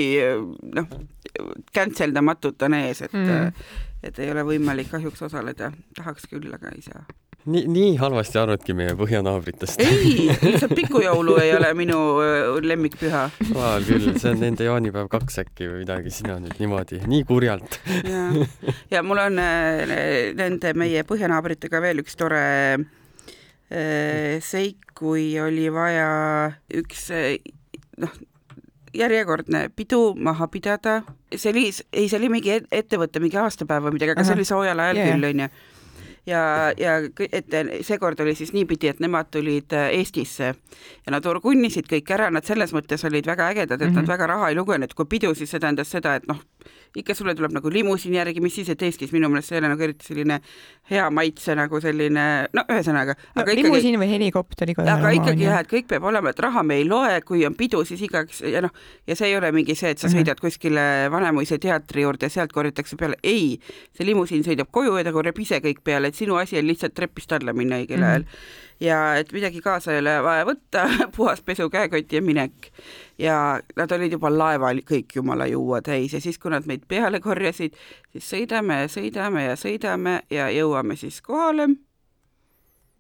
[0.74, 0.88] noh,
[1.74, 6.52] cancel damatult on ees, et mm -hmm et ei ole võimalik kahjuks osaleda, tahaks küll,
[6.52, 7.04] aga ei saa.
[7.46, 9.80] Nii, nii halvasti arvadki meie põhjanaabritest?
[9.84, 12.00] ei, lihtsalt pikujõulu ei ole minu
[12.64, 13.24] lemmikpüha.
[13.52, 17.80] vaal küll, see on nende jaanipäev kaks äkki või midagi, sina nüüd niimoodi, nii kurjalt.
[18.12, 18.26] ja,
[18.96, 22.44] ja mul on nende meie põhjanaabritega veel üks tore
[24.44, 26.08] seik, kui oli vaja
[26.74, 27.08] üks
[28.02, 28.14] noh,
[28.94, 31.02] järjekordne pidu maha pidada,
[31.34, 34.82] see oli, ei, see oli mingi ettevõte, mingi aastapäev või midagi, aga see oli soojal
[34.84, 35.10] ajal yeah.
[35.12, 35.48] küll, onju.
[36.26, 36.96] Ja, ja
[37.32, 37.56] et
[37.86, 42.46] seekord oli siis niipidi, et nemad tulid äh, Eestisse ja nad orgunnisid kõik ära, nad
[42.46, 43.94] selles mõttes olid väga ägedad, et mm -hmm.
[43.94, 44.12] nad mhm.
[44.12, 46.40] väga raha ei lugenud, kui pidu, siis see tähendas seda, et noh,
[46.96, 49.70] ikka sulle tuleb nagu limusiin järgi, mis siis, et Eestis minu meelest see ei ole
[49.72, 50.40] nagu eriti selline
[50.90, 52.24] hea maitse nagu selline,
[52.54, 53.44] no ühesõnaga no,.
[53.48, 54.86] limusiin või helikopteriga.
[54.94, 57.84] aga ikkagi jah, et kõik peab olema, et raha me ei loe, kui on pidu,
[57.88, 58.74] siis igaks ja noh,
[59.08, 60.18] ja see ei ole mingi see, et sa mhm.
[60.18, 63.56] sõidad kuskile Vanemuise teatri juurde sealt korjatakse peale, ei,
[63.96, 66.94] see limusiin sõidab koju ja ta korjab ise kõik peale, et sinu asi on lihtsalt
[66.94, 68.10] trepist alla minna õigel mm -hmm.
[68.14, 70.84] ajal ja et midagi kaasa ei ole vaja võtta,
[71.16, 72.70] puhas pesu, käekott ja minek.
[73.18, 77.20] Ja nad olid juba laeval kõik jumala juua täis ja siis, kui nad meid peale
[77.22, 77.76] korjasid,
[78.12, 81.68] siis sõidame ja sõidame ja sõidame ja jõuame siis kohale,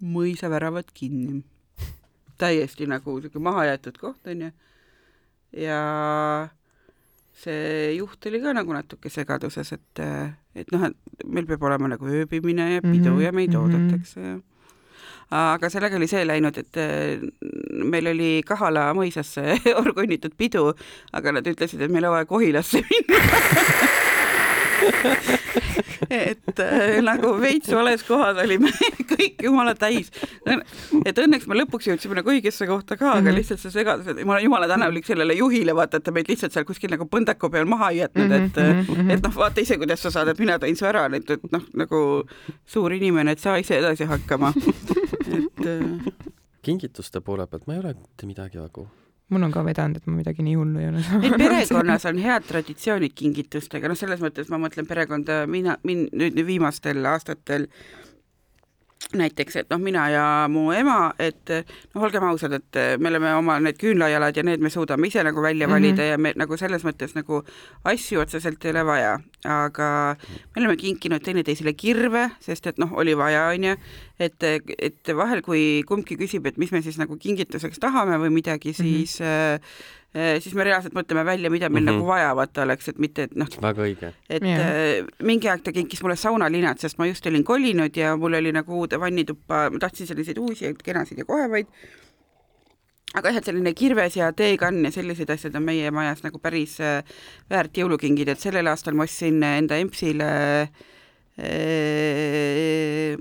[0.00, 1.42] mõisaväravad kinni.
[2.38, 4.50] täiesti nagu niisugune mahajäetud koht, onju.
[5.52, 5.80] ja
[7.34, 10.02] see juht oli ka nagu natuke segaduses, et,
[10.54, 13.22] et noh, et meil peab olema nagu ööbimine ja pidu mm -hmm.
[13.22, 14.40] ja meid oodatakse ja
[15.30, 16.76] aga sellega oli see läinud, et
[17.82, 20.70] meil oli Kahala mõisasse orgunnitud pidu,
[21.12, 23.18] aga nad ütlesid, et meil on vaja Kohilasse minna
[26.10, 28.70] et äh, nagu veits vales kohas olime
[29.12, 30.10] kõik jumala täis.
[31.04, 33.38] et õnneks me lõpuks jõudsime nagu õigesse kohta ka, aga -hmm.
[33.38, 36.52] lihtsalt see segadus, et ma olen jumala tänulik sellele juhile, vaata, et ta meid lihtsalt
[36.52, 39.10] seal kuskil nagu põndaku peal maha ei jätnud, et mm -hmm.
[39.16, 41.64] et noh, vaata ise, kuidas sa saad, et mina tõin su ära, et, et noh,
[41.74, 42.24] nagu
[42.66, 44.52] suur inimene, et saa ise edasi hakkama
[45.34, 46.33] et äh,
[46.64, 48.88] kingituste poole pealt ma ei ole mitte midagi nagu
[49.32, 51.24] mul on ka vedanud, et ma midagi nii hullu ei ole saanud.
[51.24, 56.38] meil perekonnas on head traditsioonid kingitustega, noh, selles mõttes ma mõtlen perekonda mina, min-, nüüd
[56.46, 57.68] viimastel aastatel
[59.18, 63.58] näiteks, et noh, mina ja mu ema, et noh, olgem ausad, et me oleme oma
[63.62, 66.10] need küünlajalad ja need me suudame ise nagu välja valida mm -hmm.
[66.10, 67.42] ja me nagu selles mõttes nagu
[67.84, 70.16] asju otseselt ei ole vaja, aga
[70.54, 73.76] me oleme kinkinud teineteisele kirve, sest et noh, oli vaja, onju,
[74.18, 74.42] et,
[74.78, 78.76] et vahel, kui kumbki küsib, et mis me siis nagu kingituseks tahame või midagi, mhm.
[78.76, 81.98] siis mm -hmm siis me reaalselt mõtleme välja, mida meil mm -hmm.
[81.98, 83.48] nagu vaja vaata oleks, et mitte, et noh.
[83.62, 84.12] väga õige.
[84.30, 84.60] et yeah.
[85.00, 88.52] Äh, mingi aeg ta kinkis mulle saunalinad, sest ma just olin kolinud ja mul oli
[88.52, 91.66] nagu uude vannituppa, ma tahtsin selliseid uusi, kenasid ja kohevaid.
[93.14, 96.80] aga jah, et selline kirves ja teekann ja sellised asjad on meie majas nagu päris
[96.80, 97.02] äh,
[97.50, 100.30] väärt jõulukingid, et sellel aastal ma ostsin enda empsile
[100.62, 100.68] äh,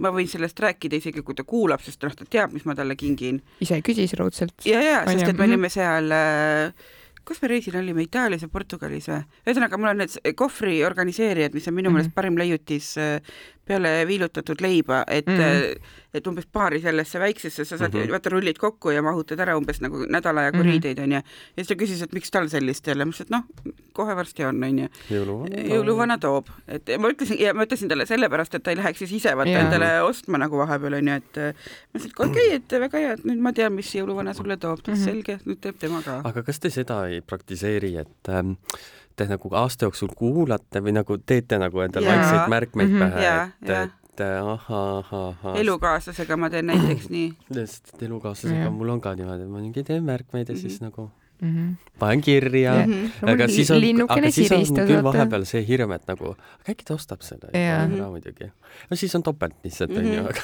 [0.04, 2.93] ma võin sellest rääkida isegi, kui ta kuulab, sest noh, ta teab, mis ma talle
[2.99, 3.39] kingin.
[3.63, 4.54] ise küsis raudselt.
[4.69, 6.91] ja, ja, sest et me olime seal äh,
[7.26, 9.21] kus me reisil olime, Itaalias ja Portugalis või?
[9.47, 12.19] ühesõnaga, mul on need kohvri organiseerijad, mis on minu meelest mm -hmm.
[12.19, 15.91] parim leiutis äh, peale viilutatud leiba, et mm, -hmm.
[16.13, 18.12] et umbes paari sellesse väiksesse sa saad mm, -hmm.
[18.12, 20.71] vaata rullid kokku ja mahutad ära umbes nagu nädala ajaga mm -hmm.
[20.71, 21.15] riideid onju.
[21.15, 21.23] ja
[21.56, 24.63] siis ta küsis, et miks tal sellist jälle, ma ütlesin, et noh, kohe varsti on
[24.63, 24.88] onju.
[25.10, 29.12] jõuluvana toob, et ma ütlesin ja ma ütlesin talle sellepärast, et ta ei läheks siis
[29.12, 32.97] ise vaata endale ostma nagu vahepeal onju, et ma ütlesin, et okei okay,, et väga
[32.97, 35.12] hea, et nüüd ma tean, mis jõuluvana sulle toob, ta ütles -hmm.
[35.12, 36.21] selge, nüüd teeb tema ka.
[36.23, 38.52] aga kas te seda ei praktiseeri, et ähm,
[39.15, 43.12] te nagu aasta jooksul kuulate või nagu teete nagu endale vaikseid märkmeid mm -hmm.
[43.12, 45.58] pähe, et, et ahah, ahah.
[45.60, 47.34] elukaaslasega ma teen näiteks nii.
[47.58, 50.62] sest elukaaslasega mul on ka niimoodi, ma mingi teen märkmeid ja mm -hmm.
[50.62, 51.12] siis nagu
[51.43, 51.75] mm -hmm.
[51.99, 53.32] panen kirja mm, -hmm.
[53.32, 56.93] aga siis on, aga siis on küll vahepeal see hirm, et nagu, aga äkki ta
[56.93, 58.51] ostab selle ja ära muidugi.
[58.89, 60.41] no siis on topelt lihtsalt onju mm -hmm., aga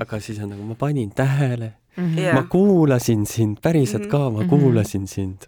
[0.02, 2.34] aga siis on nagu ma panin tähele mm, -hmm.
[2.34, 4.48] ma kuulasin sind, päriselt ka, ma mhm.
[4.48, 5.46] kuulasin sind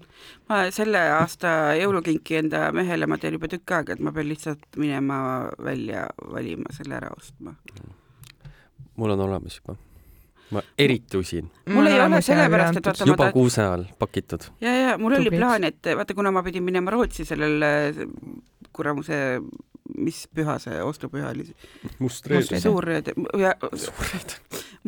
[0.48, 4.66] ma selle aasta jõulukinki enda mehele ma teen juba tükk aega, et ma pean lihtsalt
[4.76, 7.54] minema välja valima, selle ära ostma.
[8.96, 9.76] mul on olemas juba
[10.50, 11.50] ma eriti usin.
[11.66, 14.48] mul ei ole sellepärast, et vaata juba kuuse all pakitud.
[14.60, 15.32] ja, ja mul Tubliks.
[15.32, 17.64] oli plaan, et vaata, kuna ma pidin minema Rootsi sellel
[18.74, 19.18] kuramuse,
[19.98, 21.46] mis püha see ostupüha oli?
[21.98, 22.60] mustreede.
[22.60, 24.40] suurreede, suurreede.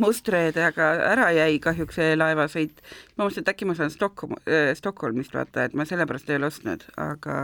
[0.03, 2.83] mustreede, aga ära jäi kahjuks see laevasõit.
[3.16, 6.51] ma mõtlesin, et äkki ma saan Stockholm äh,, Stockholmist vaata, et ma sellepärast ei ole
[6.51, 7.38] ostnud, aga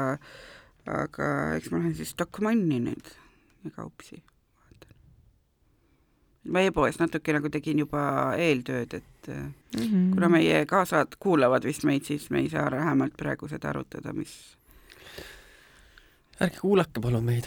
[0.91, 3.15] aga eks ma lähen siis Stockmanni nüüd
[3.63, 4.23] ja kaupsi
[6.45, 10.09] ma e-poes natuke nagu tegin juba eeltööd, et mm -hmm.
[10.15, 14.57] kuna meie kaasad kuulavad vist meid, siis me ei saa vähemalt praegu seda arutada, mis
[16.41, 17.47] ärge kuulake palun meid.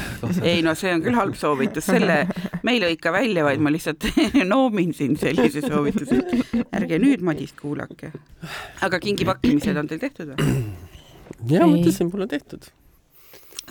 [0.50, 2.26] ei no see on küll halb soovitus, selle
[2.62, 4.06] me ei lõika välja, vaid ma lihtsalt
[4.52, 6.22] noomin siin sellise soovituse.
[6.72, 8.12] ärge nüüd Madist kuulake.
[8.80, 10.56] aga kingipakkimised on teil tehtud või?
[11.52, 12.70] ja mõtlesin, mul on tehtud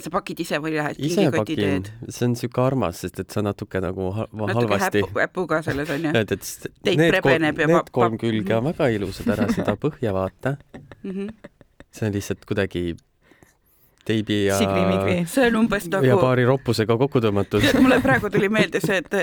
[0.05, 1.89] sa pakid ise või lähed kingikoti teed?
[2.09, 5.01] see on siuke armas, sest et sa natuke nagu ha halvasti.
[5.01, 6.13] natuke äpu ka selles onju.
[6.21, 11.11] et, et need kolm, need kolm külge on väga ilusad, ära seda põhja vaata mm.
[11.11, 11.51] -hmm.
[11.91, 12.85] see on lihtsalt kuidagi
[14.05, 14.57] teibi ja
[15.25, 19.13] see on umbes nagu ja paari roppusega kokku tõmmatud mulle praegu tuli meelde see, et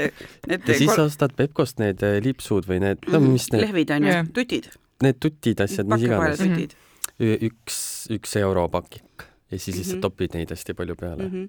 [0.51, 1.07] need ja siis kol...
[1.07, 4.73] ostad Pepkost need eh, lipsud või need, no mis need lehvid on ju, tutid.
[5.03, 6.75] Need tutid, asjad, mis iganes.
[7.18, 7.79] üks,
[8.14, 10.09] üks euro pakik ja siis lihtsalt mm -hmm.
[10.09, 11.35] topid neid hästi palju peale mm.
[11.35, 11.49] -hmm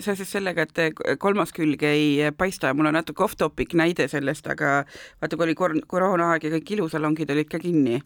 [0.00, 4.84] seoses sellega, et kolmas külg ei paista, mul on natuke off-topic näide sellest, aga
[5.20, 8.00] vaata, kui oli kor-, koroonaaeg ja kõik ilusalongid olid ka kinni,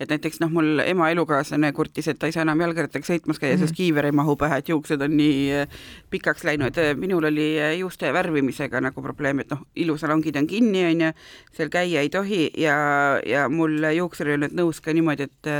[0.00, 3.54] et näiteks noh, mul ema elukaaslane kurtis, et ta ei saa enam jalgrattaga sõitmas käia
[3.54, 3.66] mm, -hmm.
[3.66, 5.68] sest kiiver ei mahu pähe, et juuksed on nii äh,
[6.10, 6.76] pikaks läinud.
[6.96, 11.12] minul oli äh, juuste värvimisega nagu probleem, et noh, ilusalongid on kinni, on ju,
[11.56, 12.76] seal käia ei tohi ja,
[13.26, 15.50] ja mul juuksur ei olnud nõus ka niimoodi, et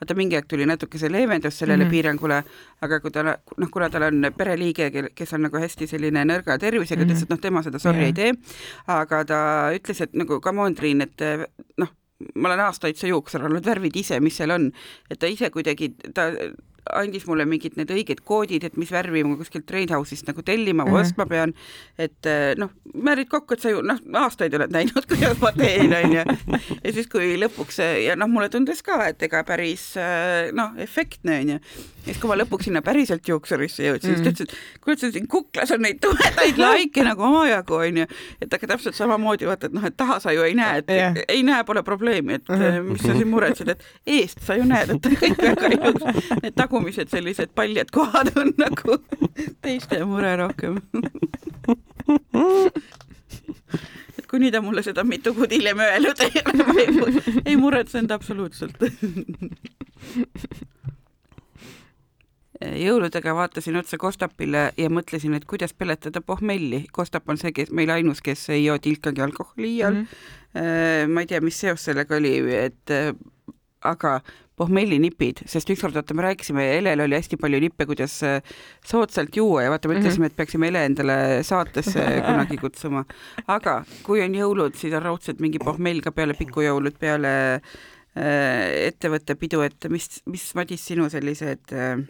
[0.00, 1.90] vaata, mingi aeg tuli natuke see leevendus sellele mm -hmm.
[1.90, 2.42] piirangule,
[2.80, 7.02] aga kui ta noh, kuna tal on pereliige, kes on nagu hästi selline nõrga tervisega
[7.02, 7.10] mm, -hmm.
[7.10, 8.06] ütles, et noh, tema seda sorry yeah.
[8.06, 8.32] ei tee,
[8.86, 9.40] aga ta
[9.74, 11.18] ütles, et nagu come on, Triin, et
[11.76, 11.88] noh,
[12.34, 14.68] ma olen aastaid see juuksur olnud, värvid ise, mis seal on,
[15.10, 16.30] et ta ise kuidagi, ta
[16.96, 20.90] andis mulle mingid need õiged koodid, et mis värvi ma kuskilt Trainhouse'ist nagu tellima või
[20.90, 21.10] mm -hmm.
[21.10, 21.54] ostma pean,
[21.98, 25.94] et eh, noh, määrid kokku, et sa ju noh, aastaid oled näinud, kuidas ma teen,
[26.04, 26.24] onju.
[26.84, 31.40] ja siis, kui lõpuks ja noh, mulle tundus ka, et ega päris eh, noh, efektne
[31.40, 31.58] onju.
[31.60, 34.24] ja siis, kui ma lõpuks sinna päriselt juuksurisse jõudsin mm, -hmm.
[34.24, 38.06] siis ta ütles, et kuule, sul siin kuklas on neid tumedaid laike nagu omajagu onju,
[38.40, 41.14] et aga täpselt samamoodi vaata, et noh, et taha sa ju ei näe, et yeah.
[41.28, 42.82] ei näe, pole probleemi, et mm -hmm.
[42.92, 46.24] mis sa siin muretsed, et eest sa ju näed, et kõik väga ilus.
[46.42, 48.98] Need tagumised sellised paljad kohad on nagu
[49.62, 50.80] teiste mure rohkem
[54.18, 56.42] et kuni ta mulle seda mitu kuud hiljem öelnud ei
[56.84, 56.88] ei,
[57.44, 58.78] ei muretsenud absoluutselt
[62.60, 66.82] jõuludega vaatasin otsa Kostapile ja mõtlesin, et kuidas peletada pohmelli.
[66.92, 70.06] Kostap on see, kes meil ainus, kes ei joo tilkagi alkoholi iial mm.
[70.54, 71.14] -hmm.
[71.14, 72.92] ma ei tea, mis seos sellega oli, et
[73.80, 74.20] aga
[74.60, 78.40] pohmellinipid, sest ükskord vaata, me rääkisime, Helel oli hästi palju nippe, kuidas äh,
[78.86, 83.04] soodsalt juua ja vaata, me ütlesime, et peaksime Hele endale saatesse kunagi kutsuma.
[83.48, 87.64] aga kui on jõulud, siis on raudselt mingi pohmell ka peale pikujõulud, peale äh,
[88.90, 92.02] ettevõttepidu, et mis, mis, Madis, sinu sellised äh,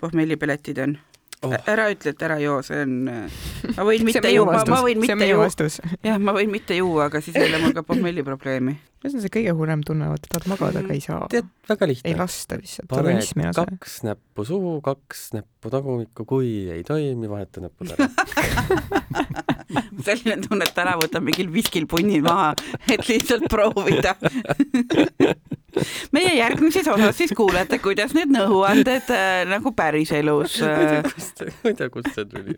[0.00, 0.98] pohmellipeletid on?
[1.42, 1.54] oh..
[1.70, 5.48] ära ütle, et ära joo, see on, ma võin mitte juua, ma võin mitte juua.
[6.04, 8.76] jah, ma võin mitte juua, aga siis ei ole mul ka pohmelli probleemi.
[9.02, 11.26] See on see kõige hullem tunne, vaata tahad magada, aga ei saa.
[11.30, 12.10] tead, väga lihtne.
[12.10, 12.88] ei lasta lihtsalt.
[12.90, 18.08] paned kaks näppu suhu, kaks näppu tagumikku, kui ei toimi, vaheta näppud ära
[20.06, 22.54] selline tunne, et täna võtan mingil viskil punni maha,
[22.90, 24.16] et lihtsalt proovida
[26.16, 31.02] meie järgmises osas siis kuulete, kuidas need nõuanded äh, nagu päriselus äh....
[31.04, 32.56] ma ei tea, kust see tuli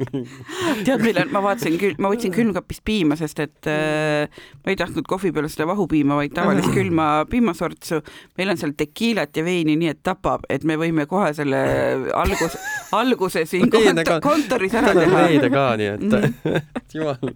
[0.86, 4.78] tead, meil on, ma vaatasin küll, ma võtsin külmkapist piima, sest et äh, ma ei
[4.78, 8.00] tahtnud kohvi peale seda vahupiima, vaid tavalist külma piimasortsu.
[8.40, 11.60] meil on seal tekiilat ja veini, nii et tapab, et me võime kohe selle
[12.16, 12.56] algus,
[12.96, 15.26] alguse siin kont ka, kontoris ära teha.
[15.28, 16.56] veida ka, nii et
[16.96, 17.34] jumal.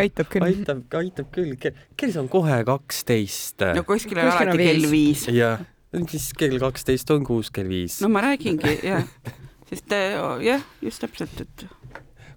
[0.00, 0.48] aitab küll.
[0.48, 1.56] aitab, aitab küll.
[1.60, 3.66] kell on kohe kaksteist.
[3.76, 5.28] no kuskil on alati kell viis.
[5.32, 5.62] jah,
[6.08, 8.00] siis kell kaksteist on kuus, kell viis.
[8.04, 9.06] no ma räägingi, jah
[9.72, 11.66] sest äh, jah, just täpselt, et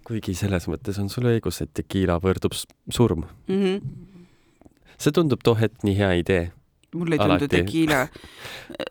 [0.05, 3.63] kuigi selles mõttes on sul õigus, et tekiila võrdub surm mm.
[3.63, 4.69] -hmm.
[4.97, 6.51] see tundub too hetk nii hea idee.
[6.95, 8.07] mulle ei tundu tekiila,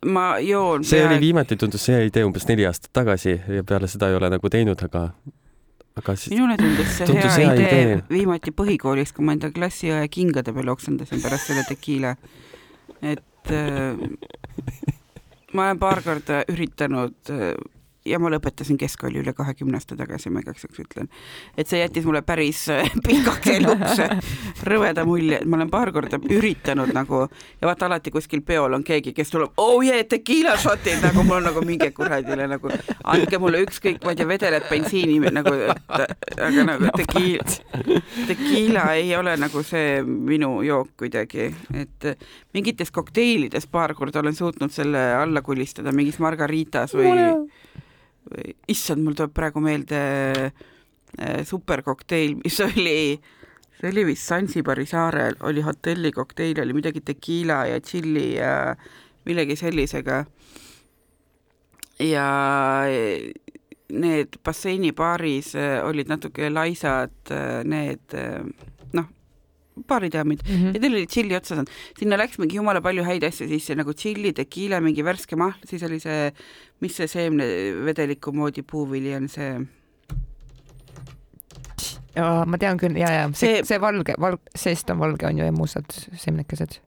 [0.05, 1.14] ma joon see peaaegu...
[1.14, 4.51] oli viimati tundus see idee umbes neli aastat tagasi ja peale seda ei ole nagu
[4.51, 5.07] teinud, aga
[5.97, 9.53] aga siis minule tundus see tundus hea, hea idee, idee viimati põhikoolis, kui ma enda
[9.55, 12.16] klassiõe kingade peal oksendasin pärast selle tekiila.
[13.05, 13.95] Et äh,
[15.53, 17.55] ma olen paar korda üritanud äh,
[18.05, 21.09] ja ma lõpetasin keskkooli üle kahekümne aasta tagasi, ma igaks juhuks ütlen.
[21.57, 24.03] et see jättis mulle päris äh, pikaks eluks.
[24.69, 28.85] Rõveda mulje, et ma olen paar korda üritanud nagu ja vaata alati kuskil peol on
[28.85, 32.73] keegi, kes tuleb, oh yeah, tequila shot'id, nagu mul on nagu minge kuradile nagu,
[33.14, 35.55] andke mulle ükskõik, ma ei tea, vedelet bensiini nagu,
[35.88, 37.59] aga nagu tequila,
[38.29, 42.11] tequila ei ole nagu see minu jook kuidagi, et
[42.55, 47.14] mingites kokteilides paar korda olen suutnud selle alla kulistada, mingis margaritas või
[48.68, 50.00] issand, mul tuleb praegu meelde
[50.44, 52.98] äh, superkokteil, mis oli,
[53.78, 58.54] see oli vist Sansibari saarel, oli hotellikokteil, oli midagi tekiila ja tšilli ja
[59.29, 60.25] millegi sellisega.
[62.02, 62.29] ja
[63.94, 68.16] need basseinibaaris äh, olid natuke laisad äh, need
[69.75, 70.75] baaridaamid mm -hmm.
[70.75, 73.92] ja teil oli tšilli otsa saanud, sinna läks mingi jumala palju häid asju sisse nagu
[73.92, 76.33] tšilli, tekiila, mingi värske mahl, siis oli see,
[76.81, 79.66] mis see seemnevedeliku moodi puuvili on see?
[82.14, 85.38] Ja, ma tean küll ja, ja see, see, see valge, valg-, seest on valge on
[85.38, 86.79] ju ja mustad seemnekesed.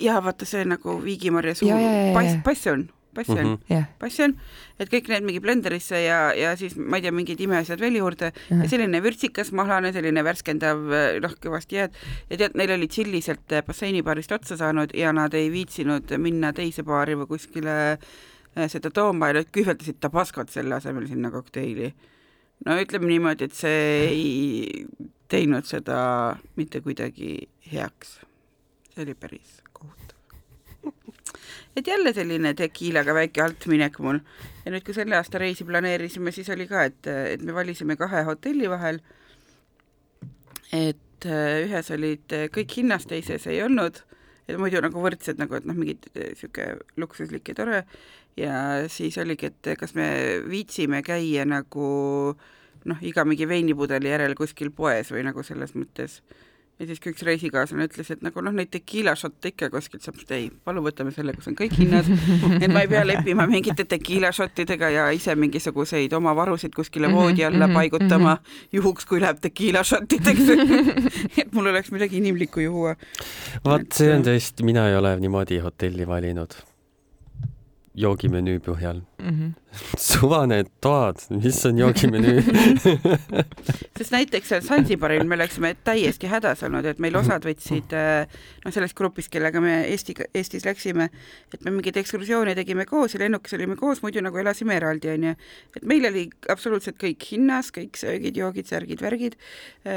[0.00, 1.72] ja vaata see nagu viigimarja suu,
[2.14, 3.72] pass, passion passion mm, -hmm.
[3.72, 3.88] yeah.
[3.98, 4.36] passion,
[4.78, 8.30] et kõik need mingi blenderisse ja, ja siis ma ei tea, mingid imeasjad veel juurde
[8.32, 8.62] uh -huh.
[8.64, 10.84] ja selline vürtsikas, mahlane, selline värskendav,
[11.24, 11.98] noh, kõvasti jääd
[12.30, 16.82] ja tead, neil oli tšilli sealt basseinibaarist otsa saanud ja nad ei viitsinud minna teise
[16.82, 21.94] baari või kuskile äh, seda tooma ja nad kühveldasid tabaskot selle asemel sinna kokteili.
[22.66, 24.86] no ütleme niimoodi, et see ei
[25.28, 25.98] teinud seda
[26.56, 28.20] mitte kuidagi heaks.
[28.94, 29.65] see oli päris
[31.76, 34.20] et jälle selline tekiilaga väike altminek mul.
[34.64, 38.24] ja nüüd, kui selle aasta reisi planeerisime, siis oli ka, et, et me valisime kahe
[38.28, 39.00] hotelli vahel.
[40.72, 44.02] et äh, ühes olid kõik hinnas, teises ei olnud,
[44.48, 47.82] et muidu nagu võrdsed nagu, et noh, mingid niisugune äh, luksuslik ja tore
[48.36, 48.58] ja
[48.92, 50.08] siis oligi, et kas me
[50.48, 51.86] viitsime käia nagu
[52.86, 56.20] noh, iga mingi veinipudeli järel kuskil poes või nagu selles mõttes
[56.78, 60.18] ja siis ka üks reisikaaslane ütles, et nagu noh, neid tekiila šotte ikka kuskilt saab,
[60.36, 62.08] ei, palun võtame selle, kus on kõik hinnad,
[62.62, 67.16] et ma ei pea leppima mingite tekiila šottidega ja ise mingisuguseid oma varusid kuskile mhm,
[67.16, 68.62] voodi alla mhm, paigutama -hmm.
[68.76, 70.52] juhuks, kui läheb tekiila šottideks
[71.42, 72.96] et mul oleks midagi inimlikku juua.
[73.64, 76.56] vot see on tõesti, mina ei ole niimoodi hotelli valinud
[77.96, 79.30] joogimenüü põhjal mm.
[79.30, 79.52] -hmm.
[80.08, 82.42] suvane toad, mis on joogimenüü
[83.98, 88.96] sest näiteks seal Sansibaril me oleksime täiesti hädas olnud, et meil osad võtsid noh, sellest
[88.96, 91.08] grupist, kellega me Eesti, Eestis läksime,
[91.54, 95.34] et me mingeid ekskursioone tegime koos ja lennukis olime koos, muidu nagu elasime eraldi, onju.
[95.76, 99.36] et meil oli absoluutselt kõik hinnas, kõik söögid, joogid, särgid, värgid.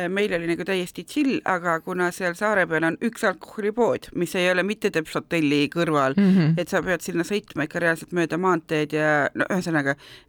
[0.09, 4.49] meil oli nagu täiesti chill, aga kuna seal saare peal on üks alkoholipood, mis ei
[4.51, 6.53] ole mitte teps hotelli kõrval mm, -hmm.
[6.61, 9.68] et sa pead sinna sõitma ikka reaalselt mööda maanteed ja no ühesõnaga,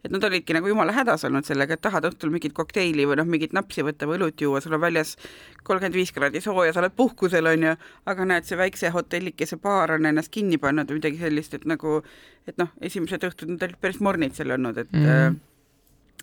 [0.05, 3.29] et nad olidki nagu jumala hädas olnud sellega, et tahad õhtul mingit kokteili või noh,
[3.29, 5.15] mingit napsi võtta või õlut juua, sul on väljas
[5.63, 7.75] kolmkümmend viis kraadi sooja, sa oled puhkusel, onju,
[8.05, 12.01] aga näed, see väikse hotellikese baar on ennast kinni pannud või midagi sellist, et nagu,
[12.47, 15.41] et noh, esimesed õhtud nad olid päris mornid seal olnud, et mm -hmm.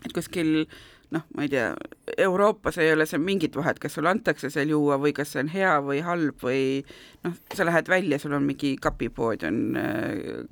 [0.05, 0.65] et kuskil
[1.09, 1.69] noh, ma ei tea,
[2.21, 5.49] Euroopas ei ole seal mingit vahet, kas sulle antakse seal juua või kas see on
[5.53, 6.61] hea või halb või
[7.25, 10.05] noh, sa lähed välja, sul on mingi kapipood on äh,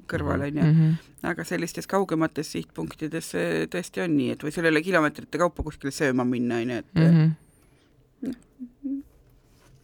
[0.09, 0.95] kõrval, on ju, mhm.
[1.29, 5.65] aga sellistes kaugemates sihtpunktides see tõesti on nii, et või sul ei ole kilomeetrite kaupa
[5.67, 8.31] kuskile sööma minna, on ju, et mm -hmm.
[8.31, 9.01] noh,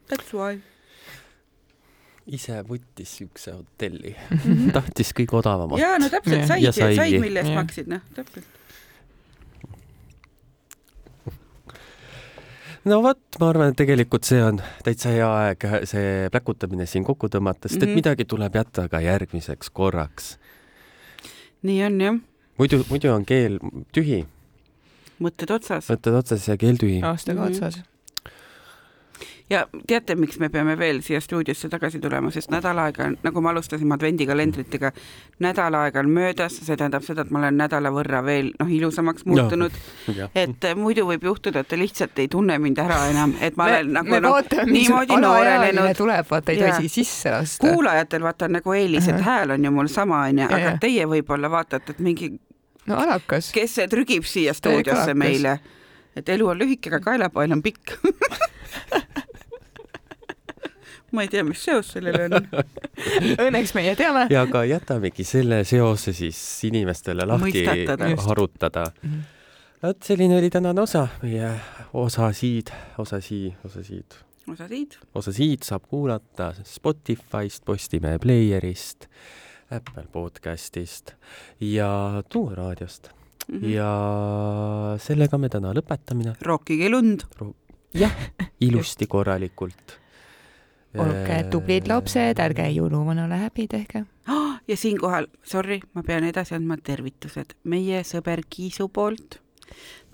[0.09, 0.61] that's why.
[2.23, 4.15] Ise võttis niisuguse hotelli.
[4.15, 4.71] Mm, -hmm.
[4.71, 5.79] tahtis kõige odavamat.
[5.79, 8.62] jaa, no täpselt, said, said, mille eest maksid, noh, täpselt
[12.89, 17.29] no vot, ma arvan, et tegelikult see on täitsa hea aeg see pläkutamine siin kokku
[17.31, 18.01] tõmmata, sest et mm -hmm.
[18.01, 20.37] midagi tuleb jätta ka järgmiseks korraks.
[21.61, 22.19] nii on jah.
[22.57, 23.59] muidu, muidu on keel
[23.91, 24.25] tühi.
[25.19, 25.89] mõtted otsas.
[25.89, 27.01] mõtted otsas ja keel tühi.
[27.03, 27.55] aastaga mm -hmm.
[27.55, 27.92] otsas
[29.49, 33.49] ja teate, miks me peame veel siia stuudiosse tagasi tulema, sest nädal aega, nagu me
[33.51, 34.91] alustasime advendikalendritega,
[35.43, 39.27] nädal aega on möödas, see tähendab seda, et ma olen nädala võrra veel noh, ilusamaks
[39.29, 39.73] muutunud.
[40.13, 40.27] No,.
[40.35, 43.65] et äh, muidu võib juhtuda, et te lihtsalt ei tunne mind ära enam, et ma
[43.69, 44.37] me, olen nagu noh,
[44.67, 45.89] niimoodi noorenenud.
[45.97, 47.63] tuleb, vaata ei tohi sisse lasta.
[47.63, 51.51] kuulajatel vaata on nagu eelis, et hääl on ju mul sama, onju, aga teie võib-olla
[51.51, 52.33] vaatate, et mingi
[52.89, 53.51] no alakas.
[53.55, 55.57] kes see trügib siia stuudiosse meile,
[56.15, 57.95] et elu on lühike, aga kaelapael on pikk
[61.13, 62.35] ma ei tea, mis seos sellel on
[63.45, 64.25] Õnneks meie teame.
[64.33, 66.39] ja aga jätamegi selle seose siis
[66.69, 67.65] inimestele lahti
[68.25, 68.89] harutada.
[69.03, 69.23] Mhm.
[69.83, 71.53] vot selline oli tänane osa, meie
[71.93, 74.19] osa siid, osa sii, osa siid.
[74.49, 74.99] osa siid.
[75.15, 79.09] osa siid saab kuulata Spotify'st, Postimehe Player'ist,
[79.69, 81.13] Apple podcast'ist
[81.61, 83.09] ja Tuue raadiost
[83.47, 83.59] mm.
[83.59, 83.67] -hmm.
[83.75, 86.35] ja sellega me täna lõpetamine.
[86.41, 87.53] rookige lund Ro.
[87.93, 88.15] jah,
[88.61, 90.02] ilusti korralikult
[90.99, 94.57] olge tublid lapsed, ärge jõuluvanale häbi tehke oh,.
[94.67, 99.39] ja siinkohal, sorry, ma pean edasi andma tervitused meie sõber Kiisu poolt.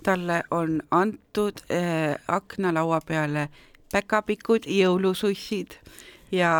[0.02, 3.48] talle on antud äh, aknalaua peale
[3.92, 5.76] päkapikud, jõulusussid
[6.32, 6.52] ja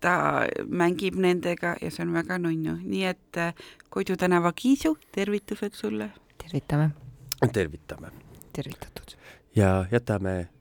[0.00, 3.54] ta mängib nendega ja see on väga nunnu, nii et äh,
[3.90, 6.10] Koidu tänava Kiisu, tervitused sulle.
[6.38, 6.90] tervitame.
[7.52, 8.10] tervitame.
[8.52, 9.16] tervitatud.
[9.56, 10.53] ja jätame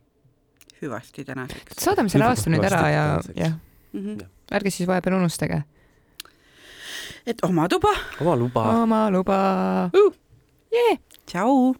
[0.83, 1.79] hüvasti tänaseks.
[1.83, 3.05] saadame selle aasta nüüd ära ja,
[3.35, 3.55] jah
[3.93, 4.25] mm -hmm..
[4.51, 5.63] ärge siis vahepeal unustage.
[7.25, 7.93] et oma tuba.
[8.21, 8.67] oma luba.
[8.83, 9.39] oma luba
[9.93, 10.13] uh..
[10.73, 10.97] Yeah.
[11.25, 11.75] tšau.